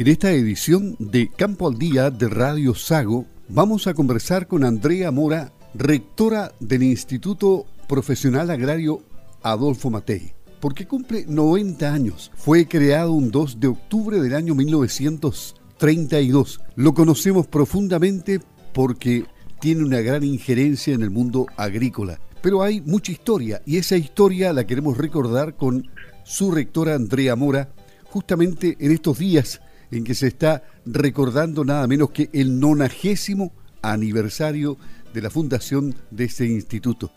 En 0.00 0.08
esta 0.08 0.32
edición 0.32 0.96
de 0.98 1.28
Campo 1.28 1.68
al 1.68 1.78
Día 1.78 2.10
de 2.10 2.30
Radio 2.30 2.74
Sago, 2.74 3.26
vamos 3.50 3.86
a 3.86 3.92
conversar 3.92 4.46
con 4.46 4.64
Andrea 4.64 5.10
Mora, 5.10 5.52
rectora 5.74 6.52
del 6.58 6.84
Instituto 6.84 7.66
Profesional 7.86 8.50
Agrario 8.50 9.02
Adolfo 9.42 9.90
Matei, 9.90 10.32
porque 10.58 10.86
cumple 10.86 11.26
90 11.28 11.92
años. 11.92 12.32
Fue 12.34 12.66
creado 12.66 13.12
un 13.12 13.30
2 13.30 13.60
de 13.60 13.66
octubre 13.66 14.22
del 14.22 14.34
año 14.34 14.54
1932. 14.54 16.60
Lo 16.76 16.94
conocemos 16.94 17.46
profundamente 17.46 18.40
porque 18.72 19.26
tiene 19.60 19.84
una 19.84 20.00
gran 20.00 20.24
injerencia 20.24 20.94
en 20.94 21.02
el 21.02 21.10
mundo 21.10 21.44
agrícola. 21.58 22.18
Pero 22.40 22.62
hay 22.62 22.80
mucha 22.80 23.12
historia 23.12 23.60
y 23.66 23.76
esa 23.76 23.98
historia 23.98 24.54
la 24.54 24.66
queremos 24.66 24.96
recordar 24.96 25.56
con 25.56 25.90
su 26.24 26.52
rectora 26.52 26.94
Andrea 26.94 27.36
Mora, 27.36 27.68
justamente 28.04 28.78
en 28.80 28.92
estos 28.92 29.18
días 29.18 29.60
en 29.90 30.04
que 30.04 30.14
se 30.14 30.26
está 30.26 30.62
recordando 30.86 31.64
nada 31.64 31.86
menos 31.86 32.10
que 32.10 32.28
el 32.32 32.60
nonagésimo 32.60 33.52
aniversario 33.82 34.76
de 35.12 35.22
la 35.22 35.30
fundación 35.30 35.94
de 36.10 36.24
este 36.24 36.46
instituto. 36.46 37.10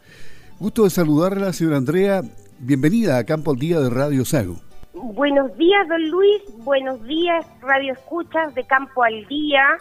Gusto 0.60 0.84
de 0.84 0.90
saludarla, 0.90 1.54
señora 1.54 1.78
Andrea. 1.78 2.22
Bienvenida 2.60 3.18
a 3.18 3.24
Campo 3.26 3.52
al 3.52 3.58
Día 3.58 3.80
de 3.80 3.90
Radio 3.90 4.26
Sago. 4.26 4.62
Buenos 4.94 5.56
días, 5.58 5.88
don 5.90 6.10
Luis. 6.10 6.42
Buenos 6.60 7.04
días, 7.04 7.46
Radio 7.62 7.94
Escuchas 7.94 8.56
de 8.56 8.64
Campo 8.64 9.04
al 9.04 9.28
Día 9.28 9.78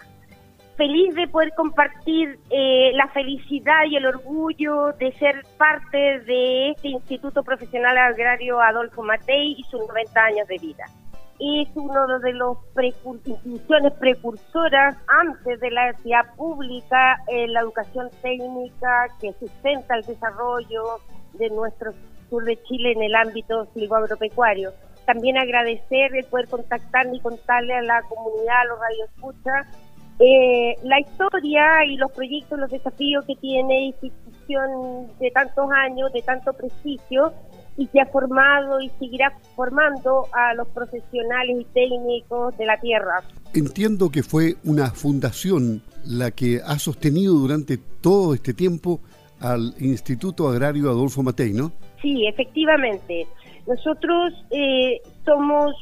feliz 0.77 1.15
de 1.15 1.29
poder 1.29 1.53
compartir 1.57 2.39
eh, 2.51 2.91
la 2.95 3.07
felicidad 3.09 3.85
y 3.89 3.97
el 3.97 4.07
orgullo 4.07 4.93
de 4.99 5.13
ser 5.13 5.45
parte 5.57 6.21
de 6.21 6.71
este 6.71 6.89
Instituto 6.89 7.43
Profesional 7.43 7.97
Agrario 7.99 8.61
Adolfo 8.61 9.03
Matei 9.03 9.55
y 9.59 9.63
sus 9.65 9.81
90 9.87 10.21
años 10.21 10.49
de 10.49 10.59
vida. 10.59 10.85
Es 11.45 11.69
uno 11.75 12.21
de 12.21 12.33
los 12.35 12.57
instituciones 13.05 13.93
precursoras 13.95 14.97
antes 15.09 15.59
de 15.59 15.73
la 15.73 15.89
actividad 15.89 16.37
pública 16.37 17.19
en 17.27 17.53
la 17.53 17.63
educación 17.63 18.11
técnica 18.23 19.09
que 19.21 19.33
sustenta 19.33 19.97
el 19.97 20.03
desarrollo 20.05 21.01
de 21.33 21.51
nuestro 21.51 21.95
sur 22.31 22.45
de 22.45 22.63
Chile 22.63 22.93
en 22.93 23.03
el 23.03 23.17
ámbito 23.17 23.67
silvoagropecuario. 23.75 24.71
También 25.05 25.37
agradecer 25.37 26.15
el 26.15 26.27
poder 26.27 26.47
contactarme 26.47 27.17
y 27.17 27.21
contarle 27.21 27.75
a 27.75 27.83
la 27.83 28.03
comunidad, 28.03 28.61
a 28.61 28.65
los 28.67 28.79
radioescuchas, 28.79 29.67
eh, 30.21 30.77
la 30.85 31.01
historia 31.01 31.85
y 31.87 31.97
los 31.97 32.13
proyectos, 32.13 32.57
los 32.57 32.71
desafíos 32.71 33.25
que 33.27 33.35
tiene 33.35 33.87
institución 33.87 35.09
de 35.19 35.33
tantos 35.33 35.69
años, 35.73 36.13
de 36.13 36.23
tanto 36.23 36.53
prestigio, 36.53 37.33
y 37.77 37.87
que 37.87 38.01
ha 38.01 38.07
formado 38.07 38.81
y 38.81 38.91
seguirá 38.99 39.33
formando 39.57 40.27
a 40.33 40.55
los 40.55 40.69
profesionales 40.69 41.57
y 41.61 41.65
técnicos 41.73 42.57
de 42.59 42.67
la 42.67 42.79
tierra. 42.81 43.23
Entiendo 43.55 44.11
que 44.11 44.23
fue 44.23 44.57
una 44.65 44.91
fundación 44.91 45.83
la 46.05 46.31
que 46.31 46.61
ha 46.65 46.79
sostenido 46.79 47.35
durante 47.35 47.79
todo 47.79 48.35
este 48.35 48.55
tiempo 48.55 49.01
al 49.41 49.75
Instituto 49.79 50.49
Agrario 50.49 50.91
Adolfo 50.91 51.23
Matei, 51.23 51.53
¿no? 51.53 51.73
Sí, 52.01 52.27
efectivamente. 52.27 53.27
Nosotros 53.67 54.33
eh, 54.51 55.01
somos 55.25 55.75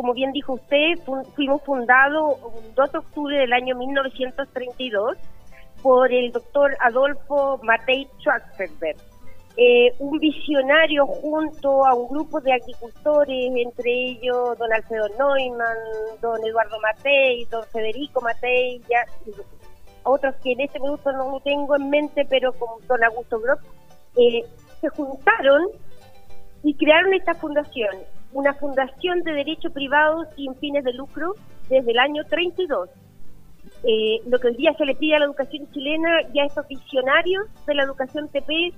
como 0.00 0.14
bien 0.14 0.32
dijo 0.32 0.54
usted, 0.54 0.94
fuimos 1.34 1.62
fundados 1.62 2.38
el 2.64 2.74
2 2.74 2.92
de 2.92 2.98
octubre 2.98 3.36
del 3.36 3.52
año 3.52 3.76
1932 3.76 5.18
por 5.82 6.10
el 6.10 6.32
doctor 6.32 6.74
Adolfo 6.80 7.60
Matei 7.62 8.08
Schwarzenberg, 8.18 8.96
eh, 9.62 9.94
un 9.98 10.18
visionario 10.18 11.06
junto 11.06 11.84
a 11.84 11.94
un 11.94 12.08
grupo 12.08 12.40
de 12.40 12.54
agricultores, 12.54 13.52
entre 13.54 13.92
ellos 13.92 14.56
don 14.58 14.72
Alfredo 14.72 15.06
Neumann, 15.18 15.76
don 16.22 16.42
Eduardo 16.46 16.80
Matei, 16.80 17.44
don 17.50 17.62
Federico 17.66 18.22
Matei, 18.22 18.80
ya, 18.88 19.04
otros 20.02 20.34
que 20.36 20.52
en 20.52 20.62
este 20.62 20.80
minuto 20.80 21.12
no 21.12 21.38
tengo 21.44 21.76
en 21.76 21.90
mente, 21.90 22.24
pero 22.24 22.54
con 22.54 22.86
don 22.86 23.04
Augusto 23.04 23.38
Gropp, 23.38 23.60
eh, 24.16 24.42
se 24.80 24.88
juntaron 24.88 25.68
y 26.62 26.72
crearon 26.74 27.12
esta 27.12 27.34
fundación 27.34 27.98
una 28.32 28.54
fundación 28.54 29.20
de 29.24 29.32
derecho 29.32 29.70
privado 29.70 30.24
sin 30.36 30.54
fines 30.54 30.84
de 30.84 30.92
lucro 30.92 31.34
desde 31.68 31.90
el 31.90 31.98
año 31.98 32.24
32. 32.24 32.88
Eh, 33.82 34.20
lo 34.26 34.38
que 34.38 34.48
hoy 34.48 34.56
día 34.56 34.72
se 34.74 34.84
le 34.84 34.94
pide 34.94 35.16
a 35.16 35.18
la 35.18 35.24
educación 35.24 35.70
chilena, 35.72 36.22
ya 36.32 36.44
estos 36.44 36.66
visionarios 36.68 37.44
de 37.66 37.74
la 37.74 37.82
educación 37.82 38.28
TP 38.28 38.72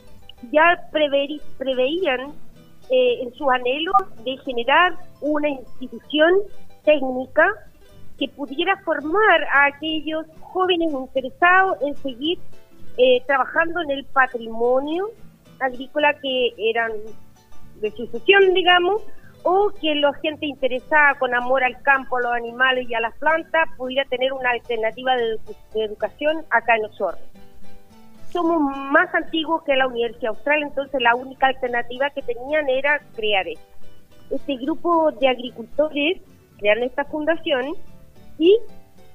ya 0.51 0.89
preveían 0.91 2.33
eh, 2.91 3.23
en 3.23 3.33
su 3.35 3.51
anhelo 3.51 3.93
de 4.25 4.37
generar 4.39 4.95
una 5.21 5.49
institución 5.49 6.33
técnica 6.85 7.47
que 8.19 8.29
pudiera 8.29 8.77
formar 8.85 9.45
a 9.53 9.67
aquellos 9.67 10.27
jóvenes 10.41 10.93
interesados 10.93 11.79
en 11.83 11.97
seguir 11.97 12.39
eh, 12.99 13.23
trabajando 13.27 13.81
en 13.83 13.91
el 13.93 14.05
patrimonio 14.07 15.09
agrícola 15.61 16.13
que 16.21 16.53
eran 16.59 16.93
de 17.81 17.91
sucesión, 17.93 18.53
digamos, 18.55 19.03
o 19.45 19.73
que 19.81 19.95
la 19.97 20.13
gente 20.15 20.47
interesada 20.47 21.15
con 21.19 21.35
amor 21.35 21.65
al 21.65 21.81
campo, 21.83 22.19
a 22.19 22.21
los 22.23 22.33
animales 22.33 22.89
y 22.89 22.95
a 22.95 23.01
las 23.01 23.17
plantas 23.19 23.69
pudiera 23.77 24.09
tener 24.09 24.33
una 24.33 24.51
alternativa 24.51 25.17
de, 25.17 25.39
educación 25.75 26.45
acá 26.51 26.77
en 26.77 26.85
Osorno. 26.85 27.21
Somos 28.33 28.61
más 28.91 29.15
antiguos 29.15 29.63
que 29.65 29.77
la 29.77 29.87
Universidad 29.87 30.31
Austral, 30.31 30.63
entonces 30.63 31.01
la 31.03 31.15
única 31.15 31.49
alternativa 31.49 32.11
que 32.11 32.23
tenían 32.23 32.69
era 32.69 33.01
crear 33.15 33.47
esto. 33.47 33.67
Este 34.31 34.57
grupo 34.57 35.13
de 35.13 35.29
agricultores 35.29 36.23
crearon 36.59 36.85
esta 36.85 37.05
fundación 37.05 37.75
y 38.39 38.59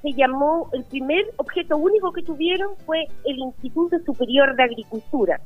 se 0.04 0.14
llamó, 0.14 0.70
el 0.74 0.84
primer 0.84 1.26
objeto 1.38 1.78
único 1.78 2.14
que 2.14 2.22
tuvieron 2.22 2.76
fue 2.86 3.08
el 3.26 3.40
Instituto 3.40 3.98
Superior 4.06 4.56
de 4.56 4.64
Agricultura 4.64 5.42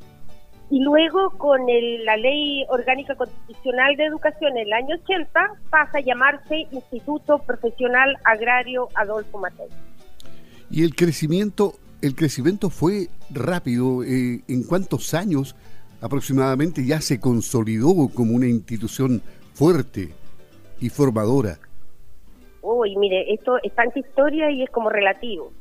y 0.71 0.79
luego 0.79 1.31
con 1.37 1.61
la 2.05 2.15
Ley 2.15 2.65
Orgánica 2.69 3.13
Constitucional 3.15 3.95
de 3.97 4.05
Educación 4.05 4.57
en 4.57 4.67
el 4.67 4.73
año 4.73 4.95
80 5.03 5.53
pasa 5.69 5.97
a 5.97 6.01
llamarse 6.01 6.65
Instituto 6.71 7.39
Profesional 7.39 8.15
Agrario 8.23 8.87
Adolfo 8.95 9.37
Matei. 9.37 9.67
Y 10.69 10.85
el 10.85 10.95
crecimiento, 10.95 11.73
el 12.01 12.15
crecimiento 12.15 12.69
fue 12.69 13.07
rápido. 13.29 14.03
Eh, 14.03 14.41
¿En 14.47 14.63
cuántos 14.63 15.13
años 15.13 15.55
aproximadamente 16.01 16.85
ya 16.85 16.99
se 16.99 17.19
consolidó 17.19 18.09
como 18.13 18.35
una 18.35 18.47
institución 18.47 19.21
fuerte 19.53 20.09
y 20.79 20.89
formadora? 20.89 21.59
Uy, 22.61 22.95
mire, 22.97 23.33
esto 23.33 23.57
es 23.63 23.73
tanta 23.73 23.99
historia 23.99 24.51
y 24.51 24.63
es 24.63 24.69
como 24.69 24.89
relativo. 24.89 25.51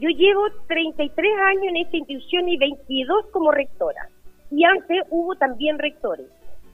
Yo 0.00 0.08
llevo 0.08 0.42
33 0.68 1.32
años 1.46 1.64
en 1.68 1.76
esta 1.76 1.96
institución 1.96 2.48
y 2.48 2.56
22 2.58 3.26
como 3.32 3.52
rectora 3.52 4.08
y 4.50 4.64
antes 4.64 5.02
hubo 5.10 5.34
también 5.36 5.78
rectores. 5.78 6.26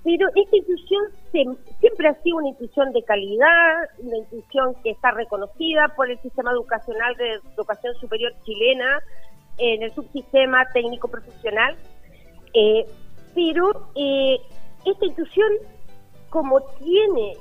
Pero 0.03 0.29
esta 0.35 0.57
institución 0.57 1.03
siempre 1.31 2.09
ha 2.09 2.15
sido 2.23 2.39
una 2.39 2.49
institución 2.49 2.93
de 2.93 3.03
calidad, 3.03 3.89
una 3.99 4.17
institución 4.17 4.75
que 4.83 4.91
está 4.91 5.11
reconocida 5.11 5.89
por 5.95 6.11
el 6.11 6.19
sistema 6.21 6.53
educacional 6.53 7.15
de 7.17 7.41
educación 7.55 7.95
superior 7.97 8.33
chilena, 8.45 9.01
en 9.59 9.83
el 9.83 9.93
subsistema 9.95 10.65
técnico 10.73 11.09
profesional. 11.09 11.77
Eh, 12.55 12.87
pero 13.35 13.91
eh, 13.95 14.39
esta 14.87 15.05
institución, 15.05 15.49
como 16.31 16.61
tiene 16.79 17.35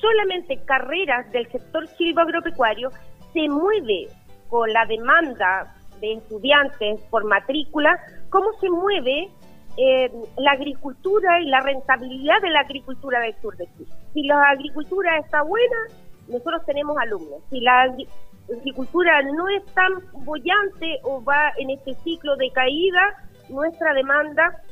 solamente 0.00 0.62
carreras 0.64 1.30
del 1.32 1.50
sector 1.50 1.88
silvagropecuario, 1.88 2.90
se 3.32 3.48
mueve 3.48 4.08
con 4.48 4.70
la 4.72 4.84
demanda 4.86 5.74
de 6.00 6.14
estudiantes 6.14 7.00
por 7.10 7.24
matrícula, 7.24 7.98
cómo 8.28 8.52
se 8.60 8.68
mueve 8.68 9.30
eh, 9.76 10.10
la 10.38 10.52
agricultura 10.52 11.40
y 11.40 11.46
la 11.46 11.60
rentabilidad 11.60 12.40
de 12.40 12.50
la 12.50 12.60
agricultura 12.60 13.20
del 13.20 13.34
sur 13.40 13.56
de 13.56 13.66
Chile. 13.76 13.90
Si 14.14 14.22
la 14.22 14.42
agricultura 14.50 15.18
está 15.18 15.42
buena, 15.42 15.76
nosotros 16.28 16.64
tenemos 16.64 16.96
alumnos. 16.98 17.42
Si 17.50 17.60
la 17.60 17.82
agricultura 18.48 19.22
no 19.22 19.48
es 19.48 19.64
tan 19.74 19.92
bollante 20.24 21.00
o 21.02 21.22
va 21.22 21.52
en 21.58 21.70
este 21.70 21.94
ciclo 22.04 22.36
de 22.36 22.50
caída, 22.50 23.00
nuestra 23.48 23.92
demanda 23.94 24.62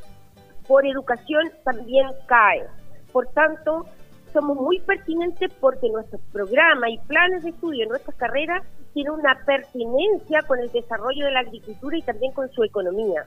por 0.66 0.86
educación 0.86 1.50
también 1.64 2.08
cae. 2.26 2.64
Por 3.12 3.26
tanto, 3.28 3.86
somos 4.32 4.56
muy 4.56 4.80
pertinentes 4.80 5.52
porque 5.60 5.88
nuestros 5.90 6.20
programas 6.32 6.90
y 6.90 6.98
planes 7.06 7.44
de 7.44 7.50
estudio 7.50 7.86
nuestras 7.88 8.16
carreras 8.16 8.62
tienen 8.92 9.12
una 9.12 9.38
pertinencia 9.44 10.42
con 10.42 10.58
el 10.58 10.70
desarrollo 10.72 11.26
de 11.26 11.32
la 11.32 11.40
agricultura 11.40 11.96
y 11.96 12.02
también 12.02 12.32
con 12.32 12.50
su 12.50 12.64
economía. 12.64 13.26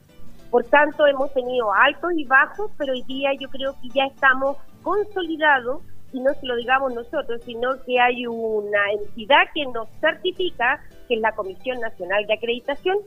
Por 0.49 0.63
tanto, 0.65 1.05
hemos 1.07 1.33
tenido 1.33 1.73
altos 1.73 2.11
y 2.15 2.23
bajos, 2.25 2.71
pero 2.77 2.93
hoy 2.93 3.03
día 3.03 3.31
yo 3.39 3.49
creo 3.49 3.75
que 3.81 3.89
ya 3.89 4.05
estamos 4.05 4.57
consolidados, 4.81 5.81
y 6.13 6.21
no 6.21 6.33
se 6.35 6.45
lo 6.45 6.55
digamos 6.55 6.93
nosotros, 6.93 7.41
sino 7.43 7.69
que 7.85 7.99
hay 7.99 8.25
una 8.27 8.91
entidad 8.93 9.43
que 9.53 9.65
nos 9.65 9.89
certifica, 9.99 10.79
que 11.07 11.15
es 11.15 11.21
la 11.21 11.33
Comisión 11.33 11.79
Nacional 11.81 12.25
de 12.25 12.33
Acreditación, 12.33 12.97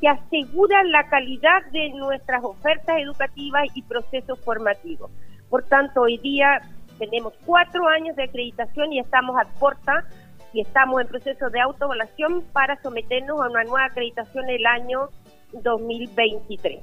que 0.00 0.08
asegura 0.08 0.82
la 0.84 1.08
calidad 1.08 1.64
de 1.72 1.90
nuestras 1.90 2.42
ofertas 2.42 2.98
educativas 2.98 3.64
y 3.74 3.82
procesos 3.82 4.40
formativos. 4.44 5.10
Por 5.48 5.62
tanto, 5.64 6.02
hoy 6.02 6.18
día 6.18 6.60
tenemos 6.98 7.32
cuatro 7.46 7.86
años 7.88 8.16
de 8.16 8.24
acreditación 8.24 8.92
y 8.92 8.98
estamos 8.98 9.36
a 9.40 9.48
puerta 9.58 10.04
y 10.52 10.60
estamos 10.60 11.00
en 11.00 11.08
proceso 11.08 11.50
de 11.50 11.60
autoevaluación 11.60 12.42
para 12.52 12.80
someternos 12.82 13.40
a 13.40 13.48
una 13.48 13.62
nueva 13.64 13.84
acreditación 13.86 14.48
el 14.50 14.66
año 14.66 15.08
2023. 15.52 16.80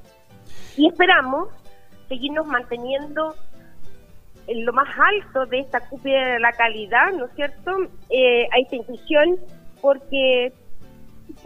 Y 0.76 0.88
esperamos 0.88 1.48
seguirnos 2.08 2.46
manteniendo 2.46 3.34
en 4.46 4.64
lo 4.64 4.72
más 4.72 4.88
alto 4.98 5.46
de 5.46 5.60
esta 5.60 5.80
cúpula 5.88 6.34
de 6.34 6.40
la 6.40 6.52
calidad, 6.52 7.12
¿no 7.12 7.26
es 7.26 7.32
cierto?, 7.34 7.72
eh, 8.10 8.44
a 8.52 8.58
esta 8.60 8.76
institución, 8.76 9.38
porque 9.80 10.52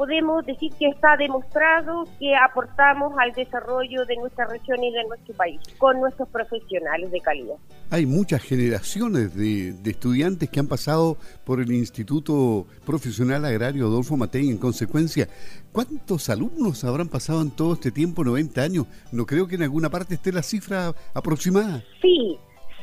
podemos 0.01 0.47
decir 0.47 0.73
que 0.79 0.87
está 0.87 1.15
demostrado 1.19 2.05
que 2.19 2.35
aportamos 2.35 3.13
al 3.19 3.33
desarrollo 3.33 4.07
de 4.07 4.17
nuestra 4.17 4.47
región 4.47 4.83
y 4.83 4.91
de 4.91 5.05
nuestro 5.05 5.35
país 5.35 5.61
con 5.77 6.01
nuestros 6.01 6.27
profesionales 6.31 7.11
de 7.11 7.21
calidad. 7.21 7.57
Hay 7.91 8.07
muchas 8.07 8.41
generaciones 8.41 9.37
de, 9.37 9.75
estudiantes 9.85 10.49
que 10.49 10.59
han 10.59 10.69
pasado 10.69 11.19
por 11.45 11.61
el 11.61 11.71
Instituto 11.71 12.67
Profesional 12.87 13.45
Agrario 13.45 13.89
Adolfo 13.89 14.17
Matei. 14.17 14.49
En 14.49 14.57
consecuencia, 14.57 15.29
¿cuántos 15.71 16.31
alumnos 16.31 16.83
habrán 16.85 17.09
pasado 17.09 17.43
en 17.43 17.51
todo 17.51 17.75
este 17.75 17.91
tiempo, 17.91 18.25
90 18.25 18.63
años? 18.63 18.87
No 19.13 19.27
creo 19.27 19.47
que 19.47 19.57
en 19.57 19.65
alguna 19.65 19.91
parte 19.91 20.15
esté 20.15 20.33
la 20.33 20.43
cifra 20.43 20.95
aproximada. 21.13 21.85
Sí, 22.01 22.39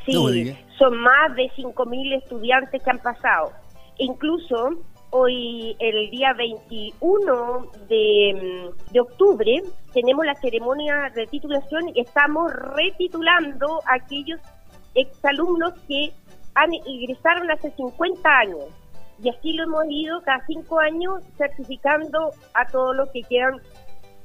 sí, 0.06 0.54
son 0.78 0.96
más 0.98 1.34
de 1.34 1.50
5.000 1.56 2.22
estudiantes 2.22 2.80
que 2.80 2.90
han 2.90 3.00
pasado. 3.00 3.50
Incluso 3.98 4.78
Hoy, 5.10 5.74
el 5.78 6.10
día 6.10 6.34
21 6.34 7.70
de, 7.88 8.70
de, 8.92 9.00
octubre, 9.00 9.62
tenemos 9.94 10.26
la 10.26 10.34
ceremonia 10.34 11.10
de 11.14 11.26
titulación 11.26 11.88
y 11.94 12.00
estamos 12.00 12.52
retitulando 12.52 13.80
a 13.86 13.94
aquellos 13.94 14.38
exalumnos 14.94 15.72
que 15.86 16.12
han 16.54 16.74
ingresaron 16.74 17.50
hace 17.50 17.70
50 17.70 18.28
años. 18.28 18.64
Y 19.22 19.30
así 19.30 19.52
lo 19.54 19.64
hemos 19.64 19.84
ido 19.88 20.20
cada 20.22 20.44
cinco 20.46 20.78
años 20.78 21.22
certificando 21.36 22.30
a 22.54 22.66
todos 22.66 22.94
los 22.94 23.08
que 23.10 23.22
quedan 23.22 23.60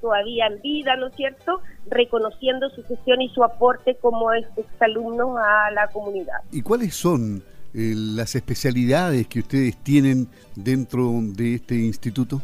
todavía 0.01 0.47
en 0.47 0.62
vida, 0.62 0.97
¿no 0.97 1.07
es 1.07 1.15
cierto? 1.15 1.62
Reconociendo 1.88 2.69
su 2.71 2.83
gestión 2.83 3.21
y 3.21 3.29
su 3.29 3.44
aporte 3.44 3.95
como 4.01 4.33
exalumnos 4.33 5.38
a 5.38 5.71
la 5.71 5.88
comunidad. 5.88 6.39
¿Y 6.51 6.62
cuáles 6.62 6.94
son 6.94 7.41
eh, 7.75 7.93
las 7.95 8.35
especialidades 8.35 9.27
que 9.27 9.39
ustedes 9.39 9.75
tienen 9.77 10.27
dentro 10.55 11.09
de 11.21 11.55
este 11.55 11.73
instituto? 11.75 12.39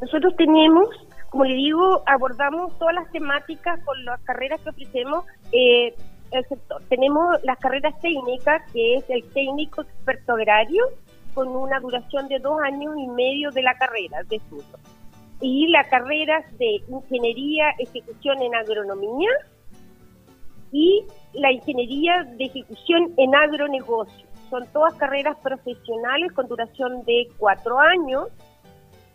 Nosotros 0.00 0.34
tenemos, 0.36 0.88
como 1.28 1.44
le 1.44 1.54
digo, 1.54 2.02
abordamos 2.06 2.78
todas 2.78 2.94
las 2.94 3.12
temáticas 3.12 3.78
con 3.84 4.02
las 4.06 4.20
carreras 4.22 4.60
que 4.62 4.70
ofrecemos. 4.70 5.24
Eh. 5.52 5.94
Tenemos 6.88 7.26
las 7.42 7.58
carreras 7.58 7.92
técnicas, 8.00 8.62
que 8.72 8.94
es 8.94 9.04
el 9.10 9.24
técnico 9.32 9.82
experto 9.82 10.34
agrario, 10.34 10.84
con 11.34 11.48
una 11.48 11.80
duración 11.80 12.28
de 12.28 12.38
dos 12.38 12.62
años 12.62 12.94
y 12.98 13.08
medio 13.08 13.50
de 13.50 13.62
la 13.62 13.74
carrera 13.74 14.22
de 14.28 14.36
estudio. 14.36 14.78
Y 15.40 15.66
las 15.68 15.88
carreras 15.88 16.44
de 16.58 16.80
ingeniería, 16.88 17.70
ejecución 17.78 18.40
en 18.42 18.54
agronomía 18.54 19.30
y 20.72 21.04
la 21.34 21.50
ingeniería 21.50 22.24
de 22.38 22.44
ejecución 22.44 23.12
en 23.16 23.34
agronegocio 23.34 24.29
son 24.50 24.66
todas 24.72 24.94
carreras 24.94 25.36
profesionales 25.42 26.32
con 26.32 26.48
duración 26.48 27.04
de 27.04 27.28
cuatro 27.38 27.78
años 27.78 28.28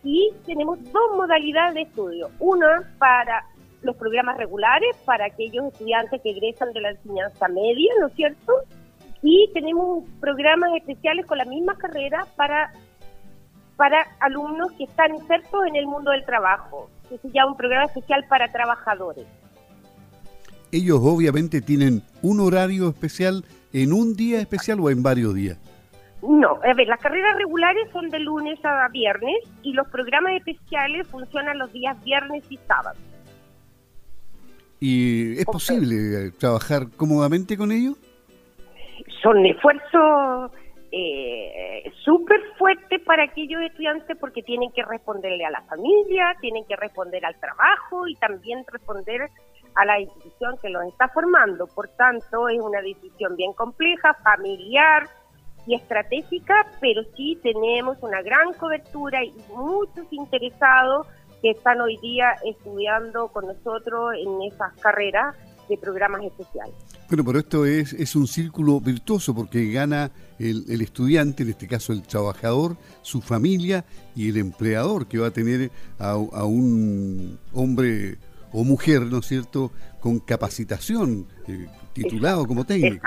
y 0.02 0.32
tenemos 0.46 0.82
dos 0.92 1.16
modalidades 1.16 1.74
de 1.74 1.82
estudio. 1.82 2.30
Una 2.38 2.82
para 2.98 3.44
los 3.82 3.96
programas 3.96 4.36
regulares, 4.38 4.96
para 5.04 5.26
aquellos 5.26 5.66
estudiantes 5.66 6.20
que 6.22 6.30
egresan 6.30 6.72
de 6.72 6.80
la 6.80 6.90
enseñanza 6.90 7.48
media, 7.48 7.92
¿no 8.00 8.06
es 8.06 8.14
cierto? 8.14 8.52
Y 9.22 9.50
tenemos 9.52 10.04
programas 10.20 10.70
especiales 10.76 11.26
con 11.26 11.38
la 11.38 11.44
misma 11.44 11.76
carrera 11.76 12.26
para, 12.36 12.72
para 13.76 13.98
alumnos 14.20 14.72
que 14.72 14.84
están 14.84 15.14
insertos 15.14 15.66
en 15.66 15.76
el 15.76 15.86
mundo 15.86 16.10
del 16.10 16.24
trabajo, 16.24 16.88
se 17.08 17.30
llama 17.30 17.52
un 17.52 17.56
programa 17.56 17.84
especial 17.84 18.24
para 18.28 18.50
trabajadores. 18.50 19.26
Ellos 20.72 20.98
obviamente 21.02 21.60
tienen 21.60 22.02
un 22.22 22.40
horario 22.40 22.88
especial 22.88 23.44
en 23.76 23.92
un 23.92 24.16
día 24.16 24.40
especial 24.40 24.80
o 24.80 24.88
en 24.88 25.02
varios 25.02 25.34
días? 25.34 25.58
No, 26.22 26.58
a 26.64 26.72
ver, 26.72 26.88
las 26.88 26.98
carreras 26.98 27.36
regulares 27.36 27.88
son 27.92 28.08
de 28.08 28.18
lunes 28.20 28.58
a 28.64 28.88
viernes 28.88 29.36
y 29.62 29.74
los 29.74 29.86
programas 29.88 30.32
especiales 30.32 31.06
funcionan 31.08 31.58
los 31.58 31.70
días 31.72 32.02
viernes 32.02 32.42
y 32.48 32.56
sábados. 32.66 32.98
¿Y 34.80 35.38
es 35.38 35.44
posible 35.44 36.30
trabajar 36.38 36.86
cómodamente 36.96 37.56
con 37.56 37.70
ellos? 37.70 37.96
Son 39.22 39.44
esfuerzos 39.44 40.50
eh, 40.90 41.92
súper 42.02 42.40
fuertes 42.58 43.02
para 43.02 43.24
aquellos 43.24 43.60
estudiantes 43.60 44.16
porque 44.18 44.42
tienen 44.42 44.70
que 44.72 44.82
responderle 44.84 45.44
a 45.44 45.50
la 45.50 45.60
familia, 45.62 46.34
tienen 46.40 46.64
que 46.64 46.76
responder 46.76 47.26
al 47.26 47.38
trabajo 47.38 48.08
y 48.08 48.14
también 48.14 48.64
responder 48.72 49.28
a 49.76 49.84
la 49.84 50.00
institución 50.00 50.56
que 50.60 50.70
los 50.70 50.84
está 50.86 51.08
formando. 51.08 51.66
Por 51.66 51.88
tanto, 51.88 52.48
es 52.48 52.60
una 52.60 52.80
decisión 52.80 53.36
bien 53.36 53.52
compleja, 53.52 54.14
familiar 54.24 55.08
y 55.66 55.74
estratégica, 55.74 56.54
pero 56.80 57.02
sí 57.16 57.38
tenemos 57.42 57.98
una 58.00 58.22
gran 58.22 58.52
cobertura 58.54 59.22
y 59.22 59.34
muchos 59.54 60.06
interesados 60.10 61.06
que 61.42 61.50
están 61.50 61.80
hoy 61.80 61.98
día 61.98 62.36
estudiando 62.44 63.28
con 63.28 63.46
nosotros 63.46 64.14
en 64.14 64.42
esas 64.42 64.72
carreras 64.80 65.36
de 65.68 65.76
programas 65.76 66.22
especiales. 66.22 66.74
Bueno, 67.08 67.24
pero 67.24 67.38
esto 67.38 67.66
es, 67.66 67.92
es 67.92 68.16
un 68.16 68.26
círculo 68.26 68.80
virtuoso 68.80 69.34
porque 69.34 69.70
gana 69.70 70.10
el, 70.38 70.64
el, 70.68 70.80
estudiante, 70.80 71.42
en 71.42 71.50
este 71.50 71.68
caso 71.68 71.92
el 71.92 72.02
trabajador, 72.02 72.76
su 73.02 73.20
familia 73.20 73.84
y 74.14 74.30
el 74.30 74.38
empleador 74.38 75.06
que 75.06 75.18
va 75.18 75.28
a 75.28 75.30
tener 75.30 75.70
a, 75.98 76.12
a 76.12 76.44
un 76.44 77.38
hombre 77.52 78.18
o 78.52 78.64
mujer, 78.64 79.02
¿no 79.02 79.18
es 79.18 79.26
cierto?, 79.26 79.70
con 80.00 80.20
capacitación, 80.20 81.26
eh, 81.48 81.66
titulado 81.92 82.46
como 82.46 82.64
técnico. 82.64 83.06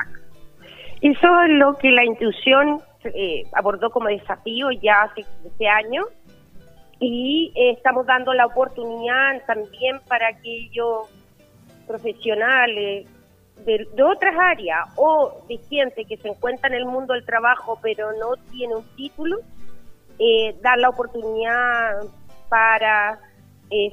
Eso 1.01 1.41
es 1.43 1.49
lo 1.51 1.77
que 1.77 1.91
la 1.91 2.03
institución 2.03 2.81
eh, 3.05 3.43
abordó 3.53 3.89
como 3.89 4.09
desafío 4.09 4.69
ya 4.71 5.03
hace, 5.03 5.21
hace 5.21 5.67
años 5.67 6.07
y 6.99 7.53
eh, 7.55 7.71
estamos 7.71 8.05
dando 8.05 8.33
la 8.33 8.45
oportunidad 8.45 9.45
también 9.47 10.01
para 10.09 10.27
aquellos 10.27 11.07
profesionales 11.87 13.07
de, 13.65 13.87
de, 13.95 14.03
otras 14.03 14.35
áreas 14.37 14.89
o 14.97 15.41
de 15.47 15.57
gente 15.69 16.03
que 16.03 16.17
se 16.17 16.27
encuentra 16.27 16.67
en 16.67 16.75
el 16.75 16.85
mundo 16.85 17.13
del 17.13 17.25
trabajo 17.25 17.79
pero 17.81 18.11
no 18.19 18.35
tiene 18.51 18.75
un 18.75 18.83
título, 18.97 19.37
dar 20.61 20.77
la 20.79 20.89
oportunidad 20.89 22.01
para 22.49 23.19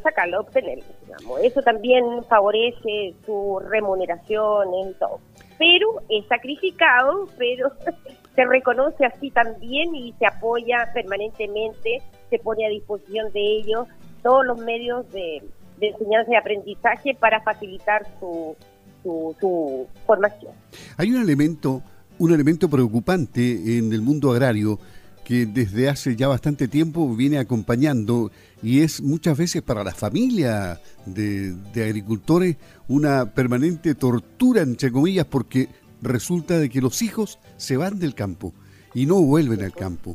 sacarlo, 0.03 0.41
obtenerlo. 0.41 0.85
Digamos. 1.05 1.41
Eso 1.43 1.63
también 1.63 2.05
favorece 2.29 3.15
su 3.25 3.61
remuneración 3.69 4.69
y 4.75 4.95
todo. 4.95 5.21
Pero 5.59 6.03
es 6.09 6.27
sacrificado, 6.27 7.27
pero 7.39 7.71
se 8.35 8.45
reconoce 8.45 9.05
así 9.05 9.31
también 9.31 9.95
y 9.95 10.13
se 10.19 10.27
apoya 10.27 10.91
permanentemente, 10.93 12.03
se 12.31 12.39
pone 12.39 12.67
a 12.67 12.69
disposición 12.69 13.33
de 13.33 13.41
ellos 13.41 13.89
todos 14.23 14.45
los 14.45 14.59
medios 14.59 15.11
de, 15.13 15.43
enseñanza 15.81 16.33
y 16.33 16.37
aprendizaje 16.37 17.15
para 17.15 17.41
facilitar 17.43 18.07
su, 18.19 18.57
su, 19.03 19.37
su 19.39 19.87
formación. 20.07 20.53
Hay 20.97 21.11
un 21.11 21.23
elemento, 21.23 21.83
un 22.19 22.33
elemento 22.33 22.69
preocupante 22.69 23.79
en 23.79 23.93
el 23.93 24.01
mundo 24.01 24.33
agrario 24.33 24.79
que 25.27 25.45
desde 25.45 25.89
hace 25.89 26.15
ya 26.15 26.29
bastante 26.29 26.69
tiempo 26.69 27.13
viene 27.17 27.39
acompañando 27.39 28.31
y 28.63 28.83
es 28.83 29.03
muchas 29.03 29.37
veces 29.37 29.61
para 29.61 29.83
la 29.83 29.93
familia 29.93 30.81
de, 31.05 31.57
agricultores 31.75 32.59
una 32.87 33.35
permanente 33.35 33.97
tortura, 33.97 34.63
entre 34.63 34.93
comillas, 34.93 35.27
porque 35.27 35.69
resulta 36.01 36.61
de 36.61 36.71
que 36.71 36.81
los 36.81 37.03
hijos 37.03 37.41
se 37.57 37.77
van 37.77 37.99
del 37.99 38.15
campo 38.15 38.55
y 38.95 39.07
no 39.07 39.21
vuelven 39.21 39.65
al 39.65 39.73
campo. 39.73 40.15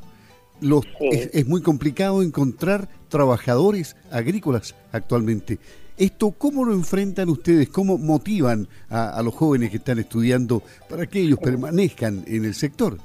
Los, 0.61 0.85
es, 1.01 1.45
muy 1.45 1.61
complicado 1.61 2.23
encontrar 2.23 2.87
trabajadores 3.09 3.97
agrícolas 4.11 4.75
actualmente. 4.93 5.59
¿Esto 5.97 6.31
cómo 6.31 6.63
lo 6.63 6.73
enfrentan 6.73 7.27
ustedes? 7.27 7.67
¿Cómo 7.67 7.97
motivan 7.97 8.69
a, 8.87 9.09
a 9.09 9.21
los 9.23 9.35
jóvenes 9.35 9.71
que 9.71 9.77
están 9.77 9.99
estudiando 9.99 10.63
para 10.87 11.05
que 11.05 11.19
ellos 11.19 11.39
permanezcan 11.39 12.23
en 12.27 12.45
el 12.45 12.55
sector? 12.55 12.97